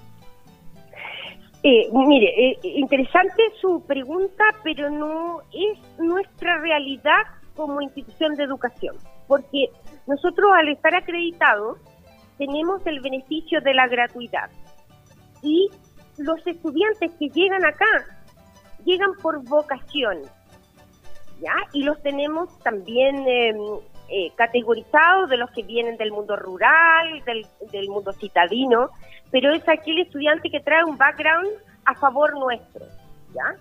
Eh, 1.68 1.88
mire, 1.90 2.28
eh, 2.28 2.58
interesante 2.62 3.42
su 3.60 3.82
pregunta, 3.88 4.44
pero 4.62 4.88
no 4.88 5.40
es 5.52 5.98
nuestra 5.98 6.60
realidad 6.60 7.22
como 7.56 7.80
institución 7.80 8.36
de 8.36 8.44
educación, 8.44 8.94
porque 9.26 9.70
nosotros 10.06 10.48
al 10.56 10.68
estar 10.68 10.94
acreditados 10.94 11.78
tenemos 12.38 12.86
el 12.86 13.00
beneficio 13.00 13.60
de 13.62 13.74
la 13.74 13.88
gratuidad 13.88 14.48
y 15.42 15.68
los 16.18 16.46
estudiantes 16.46 17.10
que 17.18 17.30
llegan 17.30 17.64
acá 17.64 18.22
llegan 18.84 19.10
por 19.20 19.42
vocación, 19.48 20.22
¿ya? 21.40 21.56
Y 21.72 21.82
los 21.82 22.00
tenemos 22.00 22.56
también 22.60 23.26
em, 23.26 23.56
eh, 24.08 24.32
categorizados 24.36 25.28
de 25.28 25.36
los 25.36 25.50
que 25.50 25.62
vienen 25.62 25.96
del 25.96 26.12
mundo 26.12 26.36
rural, 26.36 27.22
del, 27.24 27.46
del 27.72 27.88
mundo 27.88 28.12
citadino, 28.12 28.90
pero 29.30 29.52
es 29.52 29.68
aquel 29.68 29.98
estudiante 29.98 30.50
que 30.50 30.60
trae 30.60 30.84
un 30.84 30.96
background 30.96 31.48
a 31.84 31.94
favor 31.94 32.38
nuestro, 32.38 32.84
¿ya? 33.34 33.56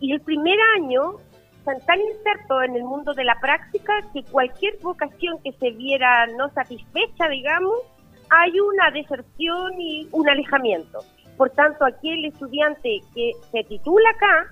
Y 0.00 0.12
el 0.12 0.20
primer 0.20 0.58
año 0.76 1.16
están 1.58 1.78
tan 1.86 2.00
insertos 2.00 2.64
en 2.64 2.76
el 2.76 2.84
mundo 2.84 3.14
de 3.14 3.24
la 3.24 3.38
práctica 3.40 3.92
que 4.12 4.24
cualquier 4.24 4.78
vocación 4.82 5.40
que 5.42 5.52
se 5.52 5.70
viera 5.70 6.26
no 6.38 6.50
satisfecha, 6.50 7.28
digamos, 7.28 7.78
hay 8.30 8.58
una 8.58 8.90
deserción 8.90 9.80
y 9.80 10.08
un 10.10 10.28
alejamiento. 10.28 11.00
Por 11.36 11.50
tanto, 11.50 11.84
aquí 11.84 12.10
el 12.10 12.24
estudiante 12.24 13.00
que 13.14 13.32
se 13.50 13.62
titula 13.64 14.10
acá 14.10 14.46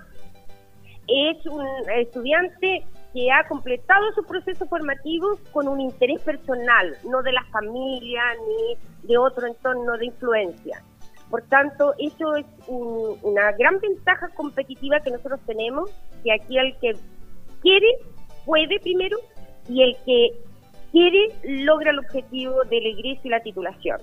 es 1.09 1.45
un 1.47 1.67
estudiante 1.97 2.85
que 3.13 3.31
ha 3.33 3.47
completado 3.49 4.13
su 4.15 4.23
proceso 4.25 4.67
formativo 4.67 5.39
con 5.53 5.69
un 5.69 5.81
interés 5.81 6.21
personal, 6.23 6.97
no 7.05 7.23
de 7.23 7.33
la 7.33 7.45
familia 7.47 8.23
ni 8.47 9.09
de 9.09 9.19
otro 9.19 9.47
entorno 9.47 9.97
de 9.99 10.07
influencia. 10.07 10.83
Por 11.29 11.43
tanto, 11.43 11.95
eso 11.99 12.35
es 12.37 12.47
una 12.67 13.53
gran 13.53 13.79
ventaja 13.81 14.29
competitiva 14.35 15.01
que 15.01 15.11
nosotros 15.11 15.41
tenemos, 15.47 15.91
que 16.25 16.33
aquí 16.33 16.59
el 16.59 16.77
que 16.79 16.93
quiere 17.63 17.87
puede 18.45 18.81
primero 18.81 19.17
y 19.69 19.83
el 19.83 19.97
que 20.05 20.31
quiere 20.91 21.29
logra 21.45 21.91
el 21.91 22.01
objetivo 22.01 22.65
del 22.65 22.87
egreso 22.87 23.21
y 23.25 23.29
la 23.29 23.41
titulación. 23.41 24.01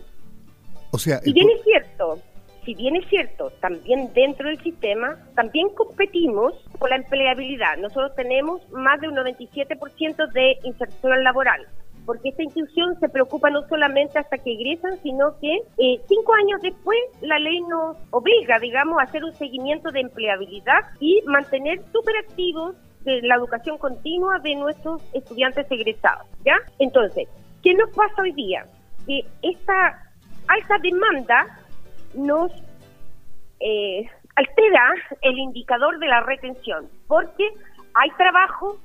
O 0.91 0.97
sea, 0.97 1.19
y 1.25 1.33
bien 1.33 1.49
es 1.49 1.63
cierto, 1.63 2.19
si 2.67 2.75
bien 2.75 2.97
es 2.97 3.07
cierto, 3.07 3.49
también 3.61 4.11
dentro 4.13 4.49
del 4.49 4.61
sistema, 4.61 5.17
también 5.35 5.69
competimos 5.69 6.53
por 6.77 6.89
la 6.89 6.97
empleabilidad. 6.97 7.77
Nosotros 7.77 8.13
tenemos 8.17 8.61
más 8.71 8.99
de 8.99 9.07
un 9.07 9.15
97% 9.15 10.31
de 10.33 10.57
inserción 10.63 11.23
laboral 11.23 11.65
porque 12.05 12.29
esta 12.29 12.43
institución 12.43 12.97
se 13.01 13.09
preocupa 13.09 13.49
no 13.49 13.67
solamente 13.67 14.17
hasta 14.17 14.37
que 14.37 14.53
egresan, 14.53 14.97
sino 15.03 15.37
que 15.41 15.57
eh, 15.77 16.01
cinco 16.07 16.33
años 16.35 16.61
después 16.61 16.97
la 17.21 17.37
ley 17.37 17.59
nos 17.61 17.97
obliga, 18.11 18.59
digamos, 18.59 18.99
a 18.99 19.03
hacer 19.03 19.25
un 19.25 19.33
seguimiento 19.35 19.91
de 19.91 20.01
empleabilidad 20.01 20.79
y 21.01 21.21
mantener 21.25 21.81
súper 21.91 22.15
activos 22.17 22.75
de 23.01 23.21
la 23.23 23.35
educación 23.35 23.77
continua 23.77 24.39
de 24.39 24.55
nuestros 24.55 25.01
estudiantes 25.13 25.69
egresados, 25.69 26.27
¿ya? 26.45 26.55
Entonces, 26.79 27.27
¿qué 27.61 27.73
nos 27.73 27.89
pasa 27.93 28.21
hoy 28.21 28.31
día? 28.31 28.65
Que 29.05 29.25
esta 29.41 30.01
alta 30.47 30.77
demanda 30.81 31.45
nos 32.13 32.51
eh, 33.59 34.09
altera 34.35 34.93
el 35.21 35.37
indicador 35.37 35.99
de 35.99 36.07
la 36.07 36.21
retención, 36.21 36.87
porque 37.07 37.47
hay 37.93 38.09
trabajo, 38.17 38.77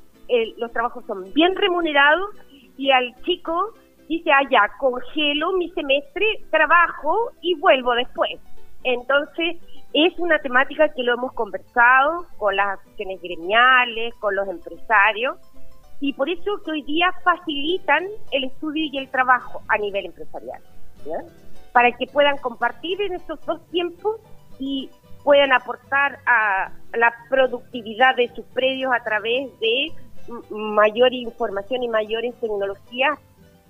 los 0.56 0.72
trabajos 0.72 1.04
son 1.06 1.32
bien 1.34 1.54
remunerados 1.56 2.30
y 2.78 2.90
al 2.90 3.14
chico 3.22 3.74
dice, 4.08 4.30
ah, 4.32 4.48
ya, 4.50 4.70
congelo 4.78 5.52
mi 5.52 5.70
semestre, 5.70 6.26
trabajo 6.50 7.32
y 7.40 7.54
vuelvo 7.56 7.94
después. 7.94 8.40
Entonces, 8.84 9.56
es 9.92 10.18
una 10.18 10.38
temática 10.38 10.88
que 10.88 11.02
lo 11.02 11.14
hemos 11.14 11.32
conversado 11.34 12.26
con 12.38 12.56
las 12.56 12.78
acciones 12.80 13.20
gremiales, 13.20 14.14
con 14.16 14.34
los 14.34 14.48
empresarios, 14.48 15.36
y 16.00 16.14
por 16.14 16.28
eso 16.28 16.60
que 16.64 16.72
hoy 16.72 16.82
día 16.82 17.12
facilitan 17.22 18.04
el 18.32 18.44
estudio 18.44 18.88
y 18.90 18.98
el 18.98 19.08
trabajo 19.08 19.62
a 19.68 19.78
nivel 19.78 20.06
empresarial, 20.06 20.60
para 21.72 21.92
que 21.92 22.06
puedan 22.06 22.36
compartir 22.38 23.00
en 23.02 23.14
estos 23.14 23.40
dos 23.46 23.60
tiempos 23.70 24.16
y 24.58 24.90
puedan 25.24 25.52
aportar 25.52 26.18
a 26.26 26.72
la 26.94 27.12
productividad 27.28 28.16
de 28.16 28.28
sus 28.34 28.44
predios 28.46 28.92
a 28.92 29.02
través 29.02 29.50
de 29.60 29.92
mayor 30.50 31.12
información 31.12 31.82
y 31.82 31.88
mayores 31.88 32.34
tecnologías 32.40 33.18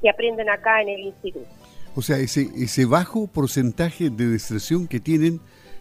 que 0.01 0.11
aprenden 0.11 0.51
acá 0.51 0.83
en 0.83 0.89
el 0.89 1.01
instituto. 1.01 1.47
O 1.95 2.03
sea, 2.03 2.19
ese, 2.19 2.49
ese 2.57 2.87
bajo 2.87 3.27
porcentaje 3.27 4.11
de 4.11 4.27
deserción 4.27 4.89
que 4.89 4.99
tienen 4.99 5.41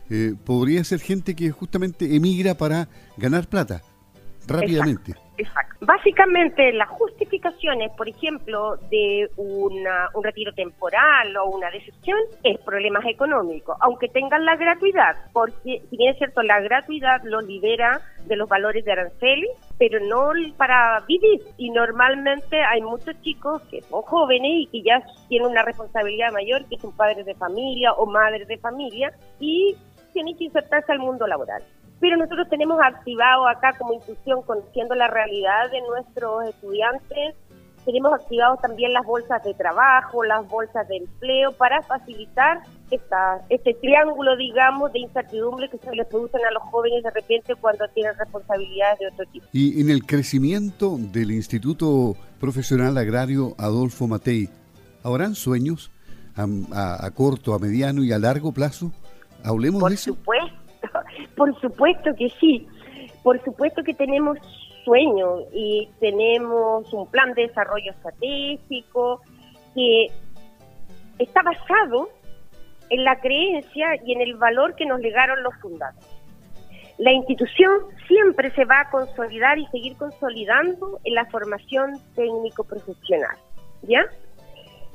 eh, 0.09 0.33
podría 0.45 0.83
ser 0.83 0.99
gente 0.99 1.35
que 1.35 1.51
justamente 1.51 2.15
emigra 2.15 2.55
para 2.55 2.89
ganar 3.17 3.47
plata 3.47 3.81
rápidamente. 4.45 5.11
Exacto. 5.11 5.30
Básicamente 5.81 6.71
las 6.73 6.89
justificaciones, 6.89 7.91
por 7.97 8.07
ejemplo, 8.07 8.75
de 8.89 9.29
una, 9.37 10.09
un 10.13 10.23
retiro 10.23 10.53
temporal 10.53 11.35
o 11.37 11.49
una 11.49 11.69
decepción 11.71 12.17
es 12.43 12.59
problemas 12.59 13.05
económicos, 13.05 13.77
aunque 13.79 14.07
tengan 14.07 14.45
la 14.45 14.55
gratuidad, 14.55 15.15
porque 15.33 15.81
si 15.89 15.97
bien 15.97 16.11
es 16.11 16.17
cierto, 16.17 16.41
la 16.43 16.59
gratuidad 16.61 17.21
los 17.23 17.43
libera 17.43 18.01
de 18.25 18.35
los 18.35 18.47
valores 18.47 18.85
de 18.85 18.91
aranceli, 18.91 19.47
pero 19.77 19.99
no 19.99 20.31
para 20.57 21.03
vivir. 21.07 21.41
Y 21.57 21.69
normalmente 21.71 22.61
hay 22.61 22.81
muchos 22.81 23.19
chicos 23.21 23.61
que 23.69 23.81
son 23.81 24.01
jóvenes 24.03 24.51
y 24.51 24.67
que 24.67 24.81
ya 24.83 25.01
tienen 25.27 25.49
una 25.49 25.63
responsabilidad 25.63 26.31
mayor, 26.31 26.65
que 26.69 26.77
son 26.77 26.95
padres 26.95 27.25
de 27.25 27.35
familia 27.35 27.93
o 27.93 28.05
madres 28.05 28.47
de 28.47 28.57
familia, 28.57 29.11
y 29.39 29.75
tienen 30.13 30.37
que 30.37 30.45
insertarse 30.45 30.91
al 30.91 30.99
mundo 30.99 31.25
laboral 31.25 31.63
pero 32.01 32.17
nosotros 32.17 32.49
tenemos 32.49 32.79
activado 32.83 33.47
acá 33.47 33.73
como 33.77 33.93
institución, 33.93 34.41
conociendo 34.41 34.95
la 34.95 35.07
realidad 35.07 35.69
de 35.71 35.81
nuestros 35.81 36.49
estudiantes, 36.49 37.35
tenemos 37.85 38.13
activado 38.13 38.57
también 38.57 38.93
las 38.93 39.05
bolsas 39.05 39.43
de 39.43 39.53
trabajo, 39.53 40.23
las 40.23 40.47
bolsas 40.47 40.87
de 40.87 40.97
empleo, 40.97 41.51
para 41.53 41.81
facilitar 41.83 42.59
esta, 42.89 43.41
este 43.49 43.73
triángulo, 43.75 44.35
digamos, 44.35 44.91
de 44.93 44.99
incertidumbre 44.99 45.69
que 45.69 45.77
se 45.77 45.95
les 45.95 46.07
producen 46.07 46.41
a 46.45 46.51
los 46.51 46.63
jóvenes 46.63 47.03
de 47.03 47.11
repente 47.11 47.55
cuando 47.55 47.87
tienen 47.89 48.13
responsabilidades 48.17 48.99
de 48.99 49.07
otro 49.07 49.25
tipo. 49.31 49.45
Y 49.51 49.81
en 49.81 49.89
el 49.89 50.05
crecimiento 50.05 50.97
del 50.97 51.31
Instituto 51.31 52.15
Profesional 52.39 52.97
Agrario 52.97 53.55
Adolfo 53.57 54.07
Matei, 54.07 54.49
¿habrán 55.03 55.35
sueños 55.35 55.91
a, 56.35 57.05
a, 57.05 57.11
corto, 57.11 57.53
a 57.53 57.59
mediano 57.59 58.03
y 58.03 58.11
a 58.11 58.19
largo 58.19 58.51
plazo? 58.51 58.91
Hablemos 59.43 59.83
de 59.89 59.95
eso. 59.95 60.13
Por 60.13 60.19
supuesto 60.19 60.50
por 61.41 61.59
supuesto 61.59 62.13
que 62.15 62.29
sí, 62.39 62.67
por 63.23 63.43
supuesto 63.43 63.81
que 63.81 63.95
tenemos 63.95 64.37
sueños 64.85 65.45
y 65.51 65.89
tenemos 65.99 66.93
un 66.93 67.09
plan 67.09 67.33
de 67.33 67.47
desarrollo 67.47 67.93
estratégico 67.93 69.21
que 69.73 70.05
está 71.17 71.41
basado 71.41 72.09
en 72.91 73.03
la 73.03 73.19
creencia 73.19 73.87
y 74.05 74.13
en 74.13 74.21
el 74.21 74.35
valor 74.35 74.75
que 74.75 74.85
nos 74.85 74.99
legaron 74.99 75.41
los 75.41 75.55
fundadores. 75.55 76.05
La 76.99 77.11
institución 77.11 77.71
siempre 78.07 78.51
se 78.51 78.63
va 78.65 78.81
a 78.81 78.91
consolidar 78.91 79.57
y 79.57 79.65
seguir 79.69 79.97
consolidando 79.97 80.99
en 81.05 81.15
la 81.15 81.25
formación 81.25 81.93
técnico-profesional, 82.13 83.35
¿ya? 83.81 84.05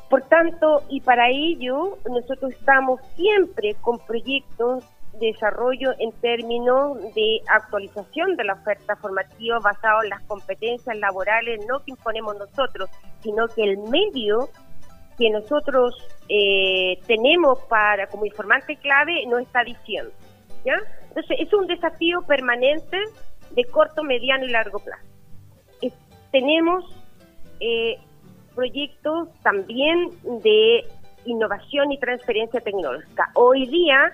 Por 0.08 0.22
tanto, 0.28 0.84
y 0.90 1.00
para 1.00 1.28
ello, 1.28 1.98
nosotros 2.08 2.52
estamos 2.52 3.00
siempre 3.16 3.74
con 3.80 3.98
proyectos 4.06 4.84
desarrollo 5.18 5.92
en 5.98 6.12
términos 6.20 6.98
de 7.14 7.40
actualización 7.48 8.36
de 8.36 8.44
la 8.44 8.54
oferta 8.54 8.96
formativa 8.96 9.58
basado 9.58 10.02
en 10.02 10.10
las 10.10 10.22
competencias 10.22 10.96
laborales, 10.98 11.64
no 11.66 11.80
que 11.80 11.92
imponemos 11.92 12.36
nosotros, 12.36 12.90
sino 13.20 13.48
que 13.48 13.62
el 13.62 13.78
medio 13.78 14.48
que 15.18 15.30
nosotros 15.30 15.96
eh, 16.28 16.98
tenemos 17.06 17.58
para 17.68 18.06
como 18.06 18.26
informante 18.26 18.76
clave 18.76 19.24
nos 19.26 19.40
está 19.40 19.64
diciendo. 19.64 20.12
¿ya? 20.64 20.74
Entonces, 21.08 21.38
es 21.40 21.52
un 21.54 21.66
desafío 21.66 22.20
permanente 22.22 22.98
de 23.52 23.64
corto, 23.64 24.02
mediano 24.02 24.44
y 24.44 24.50
largo 24.50 24.78
plazo. 24.78 25.02
tenemos 26.30 26.84
eh, 27.60 27.98
proyectos 28.54 29.28
también 29.42 30.10
de 30.42 30.84
innovación 31.24 31.92
y 31.92 31.98
transferencia 31.98 32.60
tecnológica. 32.60 33.30
Hoy 33.34 33.66
día 33.66 34.12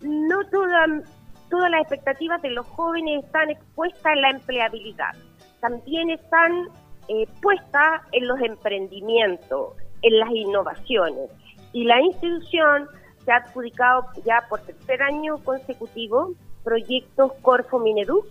no 0.00 0.38
todas 0.48 1.70
las 1.70 1.80
expectativas 1.80 2.40
de 2.42 2.50
los 2.50 2.66
jóvenes 2.66 3.24
están 3.24 3.50
expuestas 3.50 4.12
en 4.14 4.22
la 4.22 4.30
empleabilidad, 4.30 5.14
también 5.60 6.10
están 6.10 6.68
eh, 7.08 7.26
puestas 7.40 8.02
en 8.12 8.28
los 8.28 8.40
emprendimientos, 8.40 9.74
en 10.02 10.18
las 10.18 10.30
innovaciones. 10.30 11.30
Y 11.72 11.84
la 11.84 12.00
institución 12.00 12.88
se 13.24 13.32
ha 13.32 13.36
adjudicado 13.36 14.06
ya 14.24 14.44
por 14.48 14.60
tercer 14.60 15.02
año 15.02 15.38
consecutivo 15.38 16.34
proyectos 16.64 17.32
Corfo 17.42 17.78
Minedu 17.78 18.24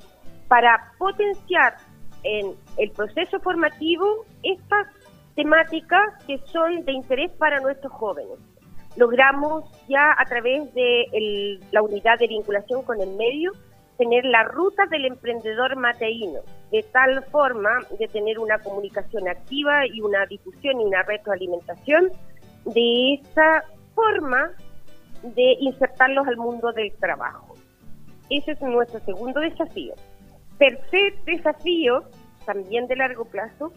para 0.48 0.92
potenciar 0.98 1.76
en 2.24 2.56
el 2.78 2.92
proceso 2.92 3.40
formativo 3.40 4.26
estas 4.44 4.88
temáticas 5.36 6.24
que 6.26 6.40
son 6.52 6.84
de 6.86 6.94
interés 6.94 7.32
para 7.34 7.60
nuestros 7.60 7.92
jóvenes 7.94 8.40
logramos 8.98 9.64
ya 9.88 10.14
a 10.18 10.26
través 10.26 10.74
de 10.74 11.60
la 11.72 11.82
unidad 11.82 12.20
de 12.20 12.28
vinculación 12.28 12.84
con 12.84 13.00
el 13.00 13.16
medio 13.16 13.52
tener 13.98 14.26
la 14.26 14.44
ruta 14.44 14.86
del 14.86 15.06
emprendedor 15.06 15.76
mateíno, 15.76 16.42
de 16.72 16.84
tal 16.94 17.24
forma 17.26 17.80
de 17.98 18.08
tener 18.08 18.38
una 18.40 18.60
comunicación 18.60 19.28
activa 19.28 19.88
y 19.88 20.02
una 20.02 20.26
difusión 20.28 20.80
y 20.80 20.86
una 20.86 21.02
retroalimentación 21.04 22.12
de 22.66 23.14
esa 23.16 23.64
forma 23.96 24.52
de 25.24 25.58
insertarlos 25.60 26.28
al 26.28 26.38
mundo 26.38 26.72
del 26.74 26.94
trabajo. 26.98 27.56
Ese 28.30 28.52
es 28.52 28.62
nuestro 28.62 29.00
segundo 29.00 29.40
desafío. 29.40 29.96
Tercer 30.60 31.16
desafío, 31.26 32.04
también 32.46 32.88
de 32.88 32.96
largo 32.98 33.26
plazo, 33.26 33.74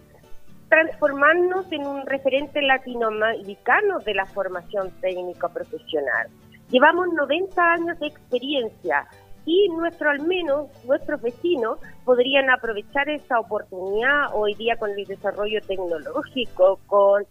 transformarnos 0.70 1.70
en 1.72 1.84
un 1.84 2.06
referente 2.06 2.62
latinoamericano 2.62 3.98
de 3.98 4.14
la 4.14 4.24
formación 4.24 4.90
técnica 5.00 5.48
profesional. 5.48 6.28
Llevamos 6.70 7.08
90 7.12 7.72
años 7.72 7.98
de 7.98 8.06
experiencia 8.06 9.06
y 9.44 9.68
nuestro 9.70 10.10
al 10.10 10.20
menos 10.20 10.68
nuestros 10.84 11.20
vecinos 11.20 11.80
podrían 12.04 12.48
aprovechar 12.50 13.08
esa 13.08 13.40
oportunidad 13.40 14.32
hoy 14.32 14.54
día 14.54 14.76
con 14.76 14.90
el 14.90 15.04
desarrollo 15.06 15.60
tecnológico, 15.66 16.78
con 16.86 17.24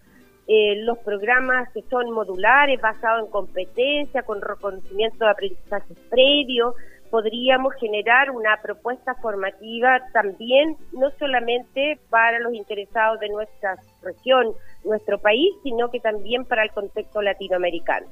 eh, 0.47 0.83
los 0.83 0.97
programas 0.97 1.71
que 1.73 1.81
son 1.83 2.11
modulares, 2.11 2.81
basados 2.81 3.25
en 3.25 3.31
competencia, 3.31 4.23
con 4.23 4.41
reconocimiento 4.41 5.23
de 5.23 5.31
aprendizaje 5.31 5.93
previo, 6.09 6.75
podríamos 7.09 7.73
generar 7.75 8.31
una 8.31 8.57
propuesta 8.61 9.15
formativa 9.15 9.99
también, 10.13 10.77
no 10.93 11.09
solamente 11.17 11.99
para 12.09 12.39
los 12.39 12.53
interesados 12.53 13.19
de 13.19 13.29
nuestra 13.29 13.77
región, 14.01 14.53
nuestro 14.83 15.19
país, 15.19 15.53
sino 15.63 15.89
que 15.89 15.99
también 15.99 16.45
para 16.45 16.63
el 16.63 16.71
contexto 16.71 17.21
latinoamericano. 17.21 18.07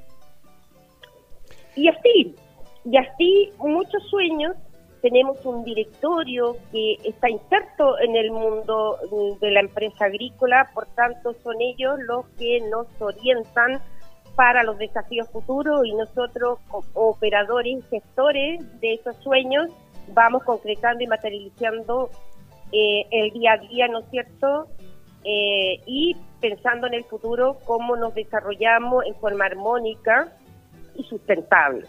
Y 1.75 1.87
así, 1.89 2.35
y 2.85 2.97
así 2.97 3.51
muchos 3.59 4.03
sueños. 4.09 4.55
Tenemos 5.01 5.45
un 5.45 5.63
directorio 5.63 6.57
que 6.71 6.95
está 7.03 7.29
inserto 7.29 7.99
en 7.99 8.15
el 8.15 8.31
mundo 8.31 8.97
de 9.39 9.51
la 9.51 9.59
empresa 9.59 10.05
agrícola, 10.05 10.71
por 10.73 10.87
tanto 10.87 11.33
son 11.43 11.61
ellos 11.61 11.99
los 11.99 12.25
que 12.39 12.59
nos 12.61 12.87
orientan 12.99 13.79
para 14.37 14.61
los 14.61 14.77
desafíos 14.77 15.27
futuros 15.31 15.83
y 15.83 15.95
nosotros 15.95 16.59
como 16.69 16.85
operadores 16.93 17.79
y 17.79 17.81
gestores 17.89 18.79
de 18.79 18.93
esos 18.93 19.15
sueños 19.23 19.67
vamos 20.13 20.43
concretando 20.43 21.03
y 21.03 21.07
materializando 21.07 22.11
eh, 22.71 23.03
el 23.09 23.31
día 23.31 23.53
a 23.53 23.57
día, 23.57 23.87
¿no 23.87 23.99
es 23.99 24.05
cierto? 24.11 24.67
Eh, 25.23 25.81
y 25.87 26.15
pensando 26.39 26.85
en 26.85 26.93
el 26.93 27.03
futuro 27.05 27.57
cómo 27.65 27.97
nos 27.97 28.13
desarrollamos 28.13 29.05
en 29.07 29.15
forma 29.15 29.45
armónica 29.45 30.31
y 30.95 31.03
sustentable. 31.05 31.87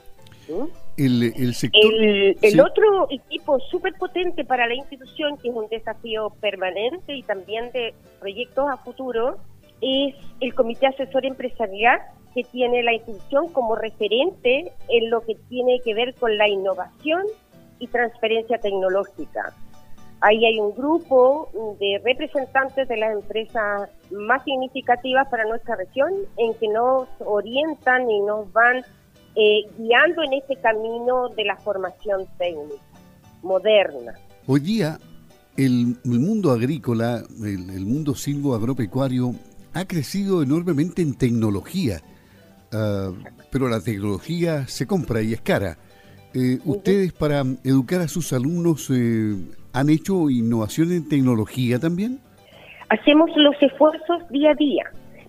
El, 0.97 1.55
sector, 1.55 1.93
el, 1.93 2.61
otro 2.61 3.09
equipo 3.11 3.61
súper 3.71 3.93
potente 3.93 4.47
para 4.47 4.67
la 4.67 4.75
institución, 4.75 5.37
que 5.37 5.51
es 5.51 5.55
un 5.55 5.69
desafío 5.69 6.31
permanente 6.41 7.15
y 7.15 7.23
también 7.23 7.71
de 7.73 7.93
proyectos 8.19 8.65
a 8.73 8.79
futuro, 8.79 9.37
es 9.81 10.15
el 10.41 10.55
Comité 10.55 10.87
Asesor 10.87 11.25
Empresarial, 11.27 12.01
que 12.35 12.43
tiene 12.45 12.83
la 12.83 12.95
institución 12.95 13.49
como 13.53 13.75
referente 13.75 14.73
en 14.89 15.11
lo 15.11 15.21
que 15.23 15.35
tiene 15.49 15.81
que 15.85 15.95
ver 15.95 16.15
con 16.15 16.37
la 16.37 16.49
innovación 16.49 17.23
y 17.79 17.87
transferencia 17.89 18.59
tecnológica. 18.59 19.55
Ahí 20.21 20.45
hay 20.45 20.59
un 20.59 20.75
grupo 20.75 21.49
de 21.79 22.01
representantes 22.05 22.89
de 22.89 22.97
las 22.97 23.13
empresas 23.13 23.89
más 24.11 24.43
significativas 24.45 25.29
para 25.29 25.45
nuestra 25.45 25.77
región 25.77 26.13
en 26.37 26.55
que 26.55 26.69
nos 26.69 27.09
orientan 27.21 28.11
y 28.11 28.21
nos 28.21 28.53
van 28.53 28.79
eh, 29.37 29.63
guiando 29.79 30.25
en 30.25 30.33
ese 30.33 30.57
camino 30.57 31.29
de 31.37 31.45
la 31.45 31.57
formación 31.59 32.27
técnica 32.37 32.83
moderna. 33.43 34.15
Hoy 34.49 34.61
día 34.61 34.99
el, 35.59 35.97
mundo 36.05 36.53
agrícola, 36.53 37.23
el, 37.43 37.85
mundo 37.85 38.15
silvo 38.15 38.55
agropecuario 38.55 39.35
ha 39.75 39.85
crecido 39.87 40.43
enormemente 40.43 41.03
en 41.03 41.15
tecnología, 41.15 42.01
ah, 42.73 43.13
pero 43.51 43.69
la 43.69 43.81
tecnología 43.81 44.67
se 44.67 44.87
compra 44.87 45.23
y 45.23 45.33
es 45.33 45.41
cara. 45.41 45.79
Eh, 46.35 46.59
¿Ustedes 46.65 47.13
para 47.13 47.43
educar 47.65 48.01
a 48.01 48.09
sus 48.09 48.33
alumnos 48.33 48.91
eh, 48.91 49.35
han 49.73 49.89
hecho 49.89 50.29
innovación 50.29 50.93
en 50.93 51.09
tecnología 51.09 51.79
también? 51.79 52.21
Hacemos 52.91 53.31
los 53.37 53.55
esfuerzos 53.61 54.29
día 54.31 54.51
a 54.51 54.55
día. 54.55 54.85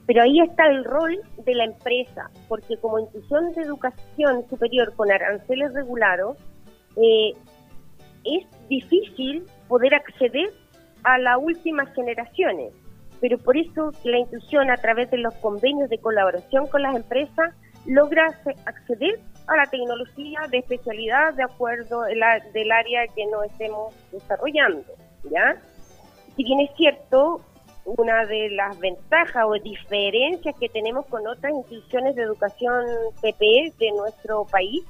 Pero 0.09 0.23
ahí 0.23 0.39
está 0.39 0.65
el 0.65 0.83
rol 0.85 1.19
de 1.45 1.53
la 1.53 1.65
empresa, 1.65 2.31
porque 2.47 2.77
como 2.77 2.97
institución 2.97 3.53
de 3.53 3.61
educación 3.61 4.43
superior 4.49 4.91
con 4.95 5.11
aranceles 5.11 5.71
regulados, 5.73 6.35
eh, 6.95 7.33
es 8.25 8.67
difícil 8.67 9.43
poder 9.67 9.93
acceder 9.93 10.49
a 11.03 11.19
las 11.19 11.37
últimas 11.39 11.93
generaciones. 11.93 12.73
Pero 13.21 13.37
por 13.37 13.57
eso 13.57 13.91
la 14.03 14.19
institución, 14.19 14.69
a 14.71 14.77
través 14.77 15.11
de 15.11 15.17
los 15.17 15.33
convenios 15.35 15.89
de 15.89 15.97
colaboración 15.97 16.67
con 16.67 16.81
las 16.81 16.95
empresas, 16.95 17.53
logra 17.85 18.27
acceder 18.65 19.19
a 19.47 19.57
la 19.57 19.65
tecnología 19.65 20.41
de 20.49 20.59
especialidad 20.59 21.33
de 21.33 21.43
acuerdo 21.43 22.01
del 22.03 22.71
área 22.71 23.07
que 23.15 23.25
nos 23.27 23.45
estemos 23.45 23.93
desarrollando. 24.11 24.83
¿ya? 25.31 25.57
Si 26.35 26.43
bien 26.43 26.59
es 26.61 26.69
cierto, 26.77 27.41
una 27.85 28.25
de 28.25 28.49
las 28.51 28.77
ventajas 28.79 29.43
o 29.47 29.53
diferencias 29.53 30.55
que 30.59 30.69
tenemos 30.69 31.05
con 31.07 31.25
otras 31.27 31.51
instituciones 31.53 32.15
de 32.15 32.23
educación 32.23 32.85
PPE 33.21 33.73
de 33.79 33.91
nuestro 33.91 34.45
país 34.45 34.83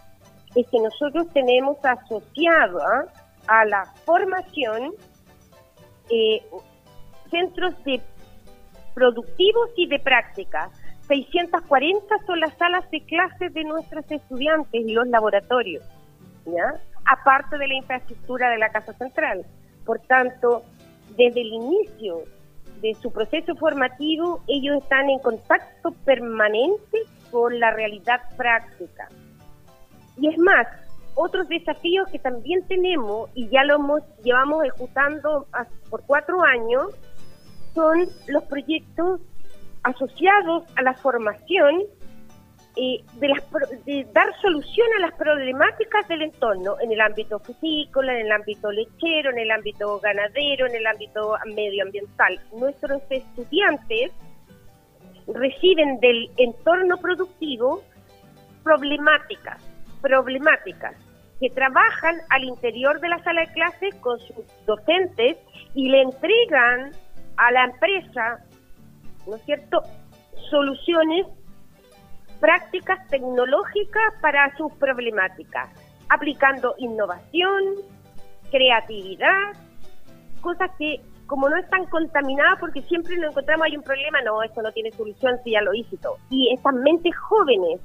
es 0.55 0.67
que 0.67 0.79
nosotros 0.79 1.27
tenemos 1.33 1.77
asociado 1.83 2.81
¿ah? 2.81 3.05
a 3.47 3.65
la 3.65 3.85
formación 4.05 4.91
eh, 6.09 6.43
centros 7.29 7.73
de 7.83 8.01
productivos 8.99 9.69
y 9.77 9.87
de 9.87 9.97
práctica. 9.99 10.69
640 11.07 12.15
son 12.27 12.39
las 12.41 12.53
salas 12.57 12.89
de 12.91 13.01
clases 13.05 13.53
de 13.53 13.63
nuestros 13.63 14.03
estudiantes 14.11 14.81
y 14.85 14.93
los 14.93 15.07
laboratorios, 15.07 15.83
¿ya? 16.45 16.73
aparte 17.05 17.57
de 17.57 17.67
la 17.67 17.75
infraestructura 17.75 18.49
de 18.49 18.57
la 18.57 18.69
Casa 18.69 18.91
Central. 18.93 19.45
Por 19.85 19.99
tanto, 20.01 20.63
desde 21.17 21.41
el 21.41 21.47
inicio 21.47 22.23
de 22.81 22.93
su 22.95 23.11
proceso 23.11 23.55
formativo, 23.55 24.43
ellos 24.47 24.83
están 24.83 25.09
en 25.09 25.19
contacto 25.19 25.91
permanente 26.03 26.99
con 27.31 27.57
la 27.57 27.71
realidad 27.71 28.19
práctica. 28.35 29.07
Y 30.17 30.27
es 30.27 30.37
más, 30.37 30.67
otros 31.15 31.47
desafíos 31.47 32.07
que 32.11 32.19
también 32.19 32.67
tenemos 32.67 33.29
y 33.33 33.47
ya 33.47 33.63
lo 33.63 33.75
hemos, 33.75 34.01
llevamos 34.23 34.65
ejecutando 34.65 35.47
por 35.89 36.03
cuatro 36.05 36.43
años 36.43 36.87
son 37.79 38.09
los 38.27 38.43
proyectos 38.43 39.21
asociados 39.83 40.63
a 40.75 40.81
la 40.81 40.93
formación 40.95 41.83
eh, 42.75 43.01
de, 43.13 44.05
dar 44.13 44.27
solución 44.41 44.87
a 44.97 44.99
las 44.99 45.13
problemáticas 45.13 46.05
del 46.09 46.23
entorno 46.23 46.75
en 46.81 46.91
el 46.91 46.99
ámbito 46.99 47.39
físico, 47.39 48.03
en 48.03 48.09
el 48.09 48.31
ámbito 48.33 48.69
lechero, 48.69 49.31
en 49.31 49.39
el 49.39 49.51
ámbito 49.51 49.97
ganadero, 49.99 50.67
en 50.67 50.75
el 50.75 50.87
ámbito 50.87 51.35
medioambiental. 51.55 52.41
Nuestros 52.51 53.01
estudiantes 53.09 54.11
reciben 55.27 56.01
del 56.01 56.29
entorno 56.35 56.97
productivo 56.97 57.81
problemáticas, 58.61 59.63
problemáticas 60.01 60.95
que 61.39 61.49
trabajan 61.49 62.17
al 62.29 62.43
interior 62.43 62.99
de 62.99 63.07
la 63.07 63.23
sala 63.23 63.41
de 63.41 63.53
clases 63.53 63.95
con 64.01 64.19
sus 64.19 64.45
docentes 64.65 65.37
y 65.73 65.87
le 65.87 66.01
entregan 66.01 66.91
a 67.39 67.51
la 67.51 67.63
empresa, 67.63 68.39
¿no 69.25 69.37
es 69.37 69.41
cierto?, 69.43 69.81
soluciones 70.49 71.25
prácticas 72.41 73.05
tecnológicas 73.07 74.13
para 74.21 74.55
sus 74.57 74.73
problemáticas, 74.73 75.69
aplicando 76.09 76.75
innovación, 76.77 77.75
creatividad, 78.51 79.53
cosas 80.41 80.69
que 80.77 81.01
como 81.27 81.47
no 81.47 81.57
están 81.57 81.85
contaminadas 81.85 82.59
porque 82.59 82.81
siempre 82.81 83.15
nos 83.17 83.31
encontramos 83.31 83.67
hay 83.67 83.77
un 83.77 83.83
problema, 83.83 84.21
no, 84.23 84.41
esto 84.43 84.61
no 84.61 84.71
tiene 84.71 84.91
solución 84.91 85.37
si 85.43 85.51
ya 85.51 85.61
lo 85.61 85.73
hice 85.73 85.95
todo. 85.97 86.17
Y 86.29 86.51
estas 86.53 86.73
mentes 86.73 87.15
jóvenes 87.15 87.79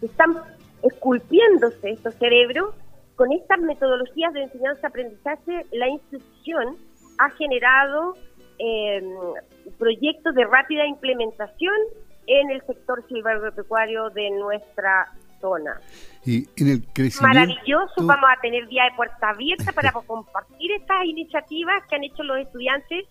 están 0.00 0.34
esculpiéndose 0.82 1.90
estos 1.90 2.14
cerebros 2.14 2.74
con 3.16 3.30
estas 3.32 3.60
metodologías 3.60 4.32
de 4.32 4.42
enseñanza-aprendizaje, 4.44 5.66
la 5.72 5.88
institución 5.88 6.76
ha 7.18 7.30
generado 7.30 8.14
eh, 8.58 9.02
proyectos 9.78 10.34
de 10.34 10.44
rápida 10.44 10.86
implementación 10.86 11.74
en 12.26 12.50
el 12.50 12.62
sector 12.66 13.06
silvagropecuario 13.08 14.10
de 14.10 14.30
nuestra 14.30 15.12
zona. 15.40 15.80
Y 16.24 16.48
en 16.56 16.68
el 16.68 16.84
crecimiento... 16.92 17.22
Maravilloso, 17.22 17.94
vamos 18.02 18.30
a 18.36 18.40
tener 18.40 18.66
día 18.68 18.84
de 18.84 18.96
puerta 18.96 19.30
abierta 19.30 19.72
para 19.72 19.92
compartir 20.06 20.72
estas 20.72 21.04
iniciativas 21.04 21.82
que 21.88 21.96
han 21.96 22.04
hecho 22.04 22.22
los 22.22 22.38
estudiantes, 22.38 23.04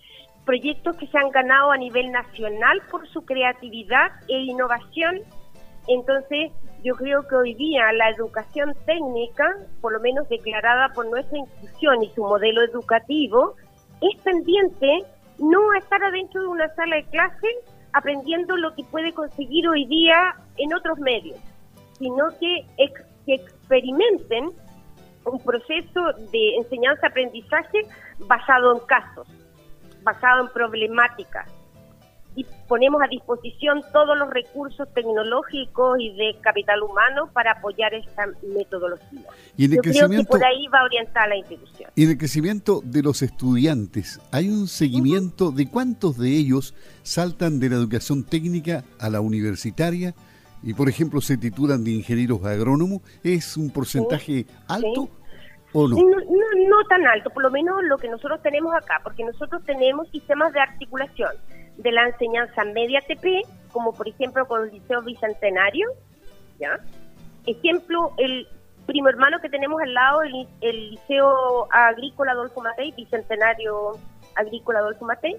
proyectos 0.45 0.95
que 0.97 1.08
se 1.08 1.17
han 1.17 1.29
ganado 1.29 1.71
a 1.71 1.77
nivel 1.77 2.12
nacional 2.12 2.82
por 2.89 3.08
su 3.10 3.23
creatividad 3.23 4.12
e 4.27 4.39
innovación. 4.39 5.21
Entonces, 5.88 6.51
yo 6.84 6.95
creo 6.95 7.27
que 7.27 7.36
hoy 7.36 7.53
día 7.53 7.91
la 7.93 8.10
educación 8.10 8.75
técnica, 8.86 9.45
por 9.79 9.93
lo 9.93 9.99
menos 9.99 10.27
declarada 10.27 10.89
por 10.93 11.06
nuestra 11.10 11.38
institución 11.38 12.03
y 12.03 12.10
su 12.10 12.23
modelo 12.23 12.62
educativo, 12.62 13.56
es 14.01 14.21
pendiente 14.21 15.03
no 15.39 15.73
estar 15.73 16.03
adentro 16.03 16.41
de 16.41 16.47
una 16.47 16.73
sala 16.75 16.97
de 16.97 17.05
clase 17.05 17.47
aprendiendo 17.93 18.57
lo 18.57 18.73
que 18.75 18.83
puede 18.85 19.13
conseguir 19.13 19.67
hoy 19.67 19.85
día 19.85 20.35
en 20.57 20.73
otros 20.73 20.97
medios, 20.99 21.37
sino 21.97 22.25
que, 22.39 22.65
experimenten 23.25 24.49
un 25.23 25.39
proceso 25.39 26.01
de 26.33 26.57
enseñanza-aprendizaje 26.57 27.87
basado 28.27 28.73
en 28.73 28.85
casos, 28.85 29.25
basado 30.03 30.41
en 30.41 30.49
problemáticas. 30.49 31.49
Y 32.35 32.45
ponemos 32.67 33.01
a 33.01 33.07
disposición 33.07 33.81
todos 33.91 34.17
los 34.17 34.29
recursos 34.29 34.87
tecnológicos 34.93 35.99
y 35.99 36.15
de 36.15 36.35
capital 36.41 36.81
humano 36.81 37.29
para 37.31 37.51
apoyar 37.53 37.93
esta 37.93 38.27
metodología. 38.55 39.21
Y 39.55 39.65
en 39.65 39.71
el 39.71 39.77
Yo 39.77 39.81
crecimiento, 39.81 40.09
creo 40.09 40.23
que 40.23 40.29
por 40.29 40.43
ahí 40.43 40.67
va 40.67 40.79
a 40.79 40.83
orientar 40.85 41.29
la 41.29 41.37
institución. 41.37 41.91
Y 41.95 42.05
en 42.05 42.11
el 42.11 42.17
crecimiento 42.17 42.81
de 42.83 43.03
los 43.03 43.21
estudiantes, 43.21 44.19
¿hay 44.31 44.49
un 44.49 44.67
seguimiento 44.67 45.51
de 45.51 45.69
cuántos 45.69 46.17
de 46.17 46.29
ellos 46.29 46.73
saltan 47.03 47.59
de 47.59 47.69
la 47.69 47.75
educación 47.75 48.23
técnica 48.23 48.83
a 48.99 49.09
la 49.09 49.21
universitaria? 49.21 50.13
Y, 50.63 50.73
por 50.73 50.87
ejemplo, 50.89 51.19
se 51.21 51.37
titulan 51.37 51.83
de 51.83 51.91
ingenieros 51.91 52.43
agrónomos. 52.45 53.01
¿Es 53.23 53.57
un 53.57 53.69
porcentaje 53.69 54.45
alto 54.67 55.09
o 55.73 55.87
no? 55.87 55.95
No, 55.97 56.03
no? 56.03 56.69
no 56.69 56.83
tan 56.87 57.05
alto, 57.05 57.29
por 57.29 57.43
lo 57.43 57.51
menos 57.51 57.83
lo 57.83 57.97
que 57.97 58.07
nosotros 58.07 58.41
tenemos 58.41 58.73
acá, 58.73 59.01
porque 59.03 59.23
nosotros 59.23 59.61
tenemos 59.65 60.09
sistemas 60.09 60.53
de 60.53 60.61
articulación 60.61 61.31
de 61.77 61.91
la 61.91 62.07
enseñanza 62.07 62.63
media 62.65 63.01
TP, 63.01 63.41
como 63.71 63.93
por 63.93 64.07
ejemplo 64.07 64.47
con 64.47 64.63
el 64.63 64.71
Liceo 64.71 65.01
Bicentenario, 65.01 65.89
¿ya? 66.59 66.79
Ejemplo, 67.45 68.13
el 68.17 68.47
primo 68.86 69.09
hermano 69.09 69.39
que 69.41 69.49
tenemos 69.49 69.81
al 69.81 69.93
lado, 69.93 70.21
el, 70.21 70.47
el 70.62 70.91
Liceo 70.91 71.67
Agrícola 71.71 72.31
Adolfo 72.31 72.62
Matei, 72.62 72.91
Bicentenario 72.91 73.91
Agrícola 74.36 74.79
Adolfo 74.79 75.05
Matei, 75.05 75.38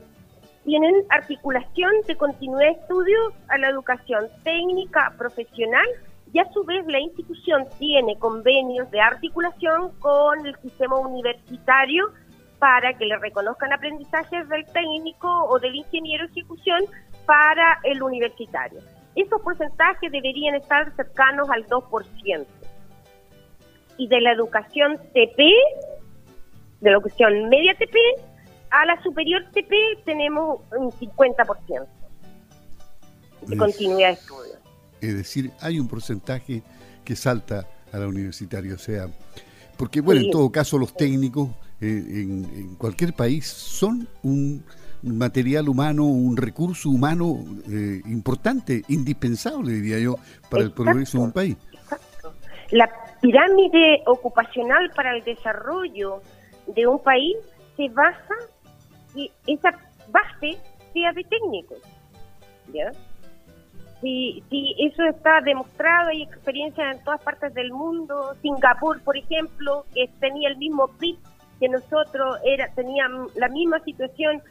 tienen 0.64 0.94
articulación 1.10 1.92
de 2.06 2.16
continuidad 2.16 2.72
de 2.72 2.80
estudios 2.80 3.34
a 3.48 3.58
la 3.58 3.68
educación 3.68 4.28
técnica 4.42 5.12
profesional 5.18 5.86
y 6.32 6.38
a 6.38 6.50
su 6.52 6.64
vez 6.64 6.84
la 6.86 6.98
institución 6.98 7.66
tiene 7.78 8.18
convenios 8.18 8.90
de 8.90 9.00
articulación 9.00 9.90
con 10.00 10.44
el 10.46 10.56
sistema 10.56 10.98
universitario 10.98 12.12
para 12.58 12.94
que 12.94 13.04
le 13.04 13.18
reconozcan 13.18 13.72
aprendizajes 13.72 14.48
del 14.48 14.64
técnico 14.66 15.28
o 15.48 15.58
del 15.58 15.74
ingeniero 15.74 16.26
de 16.26 16.32
ejecución 16.32 16.80
para 17.26 17.80
el 17.84 18.02
universitario. 18.02 18.80
Esos 19.14 19.40
porcentajes 19.42 20.10
deberían 20.10 20.54
estar 20.56 20.94
cercanos 20.96 21.48
al 21.50 21.66
2%. 21.66 22.46
Y 23.96 24.08
de 24.08 24.20
la 24.20 24.32
educación 24.32 24.98
TP, 25.12 25.38
de 26.80 26.90
la 26.90 26.92
educación 26.92 27.48
media 27.48 27.74
TP, 27.74 27.96
a 28.70 28.84
la 28.86 29.00
superior 29.02 29.44
TP 29.52 29.72
tenemos 30.04 30.60
un 30.76 30.90
50% 30.90 31.86
de 33.46 33.56
continuidad 33.56 34.08
de 34.08 34.14
estudio. 34.14 34.54
Es 35.00 35.16
decir, 35.16 35.52
hay 35.60 35.78
un 35.78 35.86
porcentaje 35.86 36.62
que 37.04 37.14
salta 37.14 37.68
a 37.92 37.98
la 37.98 38.08
universitaria, 38.08 38.74
o 38.74 38.78
sea, 38.78 39.06
porque 39.76 40.00
bueno, 40.00 40.22
sí. 40.22 40.26
en 40.26 40.32
todo 40.32 40.50
caso 40.50 40.78
los 40.78 40.94
técnicos 40.94 41.50
en, 41.84 42.44
en, 42.44 42.74
cualquier 42.76 43.12
país 43.12 43.46
son 43.46 44.08
un 44.22 44.64
material 45.04 45.68
humano, 45.68 46.04
un 46.04 46.36
recurso 46.36 46.88
humano 46.88 47.38
eh, 47.70 48.00
importante, 48.06 48.82
indispensable, 48.88 49.72
diría 49.72 49.98
yo, 49.98 50.16
para 50.50 50.62
Exacto. 50.62 50.64
el 50.64 50.72
progreso 50.72 51.18
de 51.18 51.24
un 51.24 51.32
país. 51.32 51.56
Exacto. 51.72 52.32
La 52.70 52.90
pirámide 53.20 54.02
ocupacional 54.06 54.90
para 54.94 55.16
el 55.16 55.24
desarrollo 55.24 56.22
de 56.66 56.86
un 56.86 56.98
país 56.98 57.36
se 57.76 57.88
basa 57.90 58.34
que 59.14 59.30
esa 59.46 59.70
base 60.08 60.58
sea 60.92 61.12
de 61.12 61.24
técnicos. 61.24 61.78
¿ya? 62.72 62.90
Si, 64.00 64.42
si 64.50 64.74
eso 64.78 65.02
está 65.04 65.40
demostrado, 65.42 66.10
hay 66.10 66.22
experiencias 66.22 66.96
en 66.96 67.04
todas 67.04 67.22
partes 67.22 67.52
del 67.54 67.72
mundo. 67.72 68.34
Singapur, 68.42 69.00
por 69.02 69.16
ejemplo, 69.16 69.84
que 69.94 70.08
tenía 70.20 70.48
el 70.48 70.56
mismo 70.56 70.88
PIB 70.88 71.18
que 71.60 71.68
nosotros, 71.68 72.38
era 72.44 72.68
tenía 72.74 73.06
la 73.36 73.48
misma 73.48 73.80
situación 73.80 74.42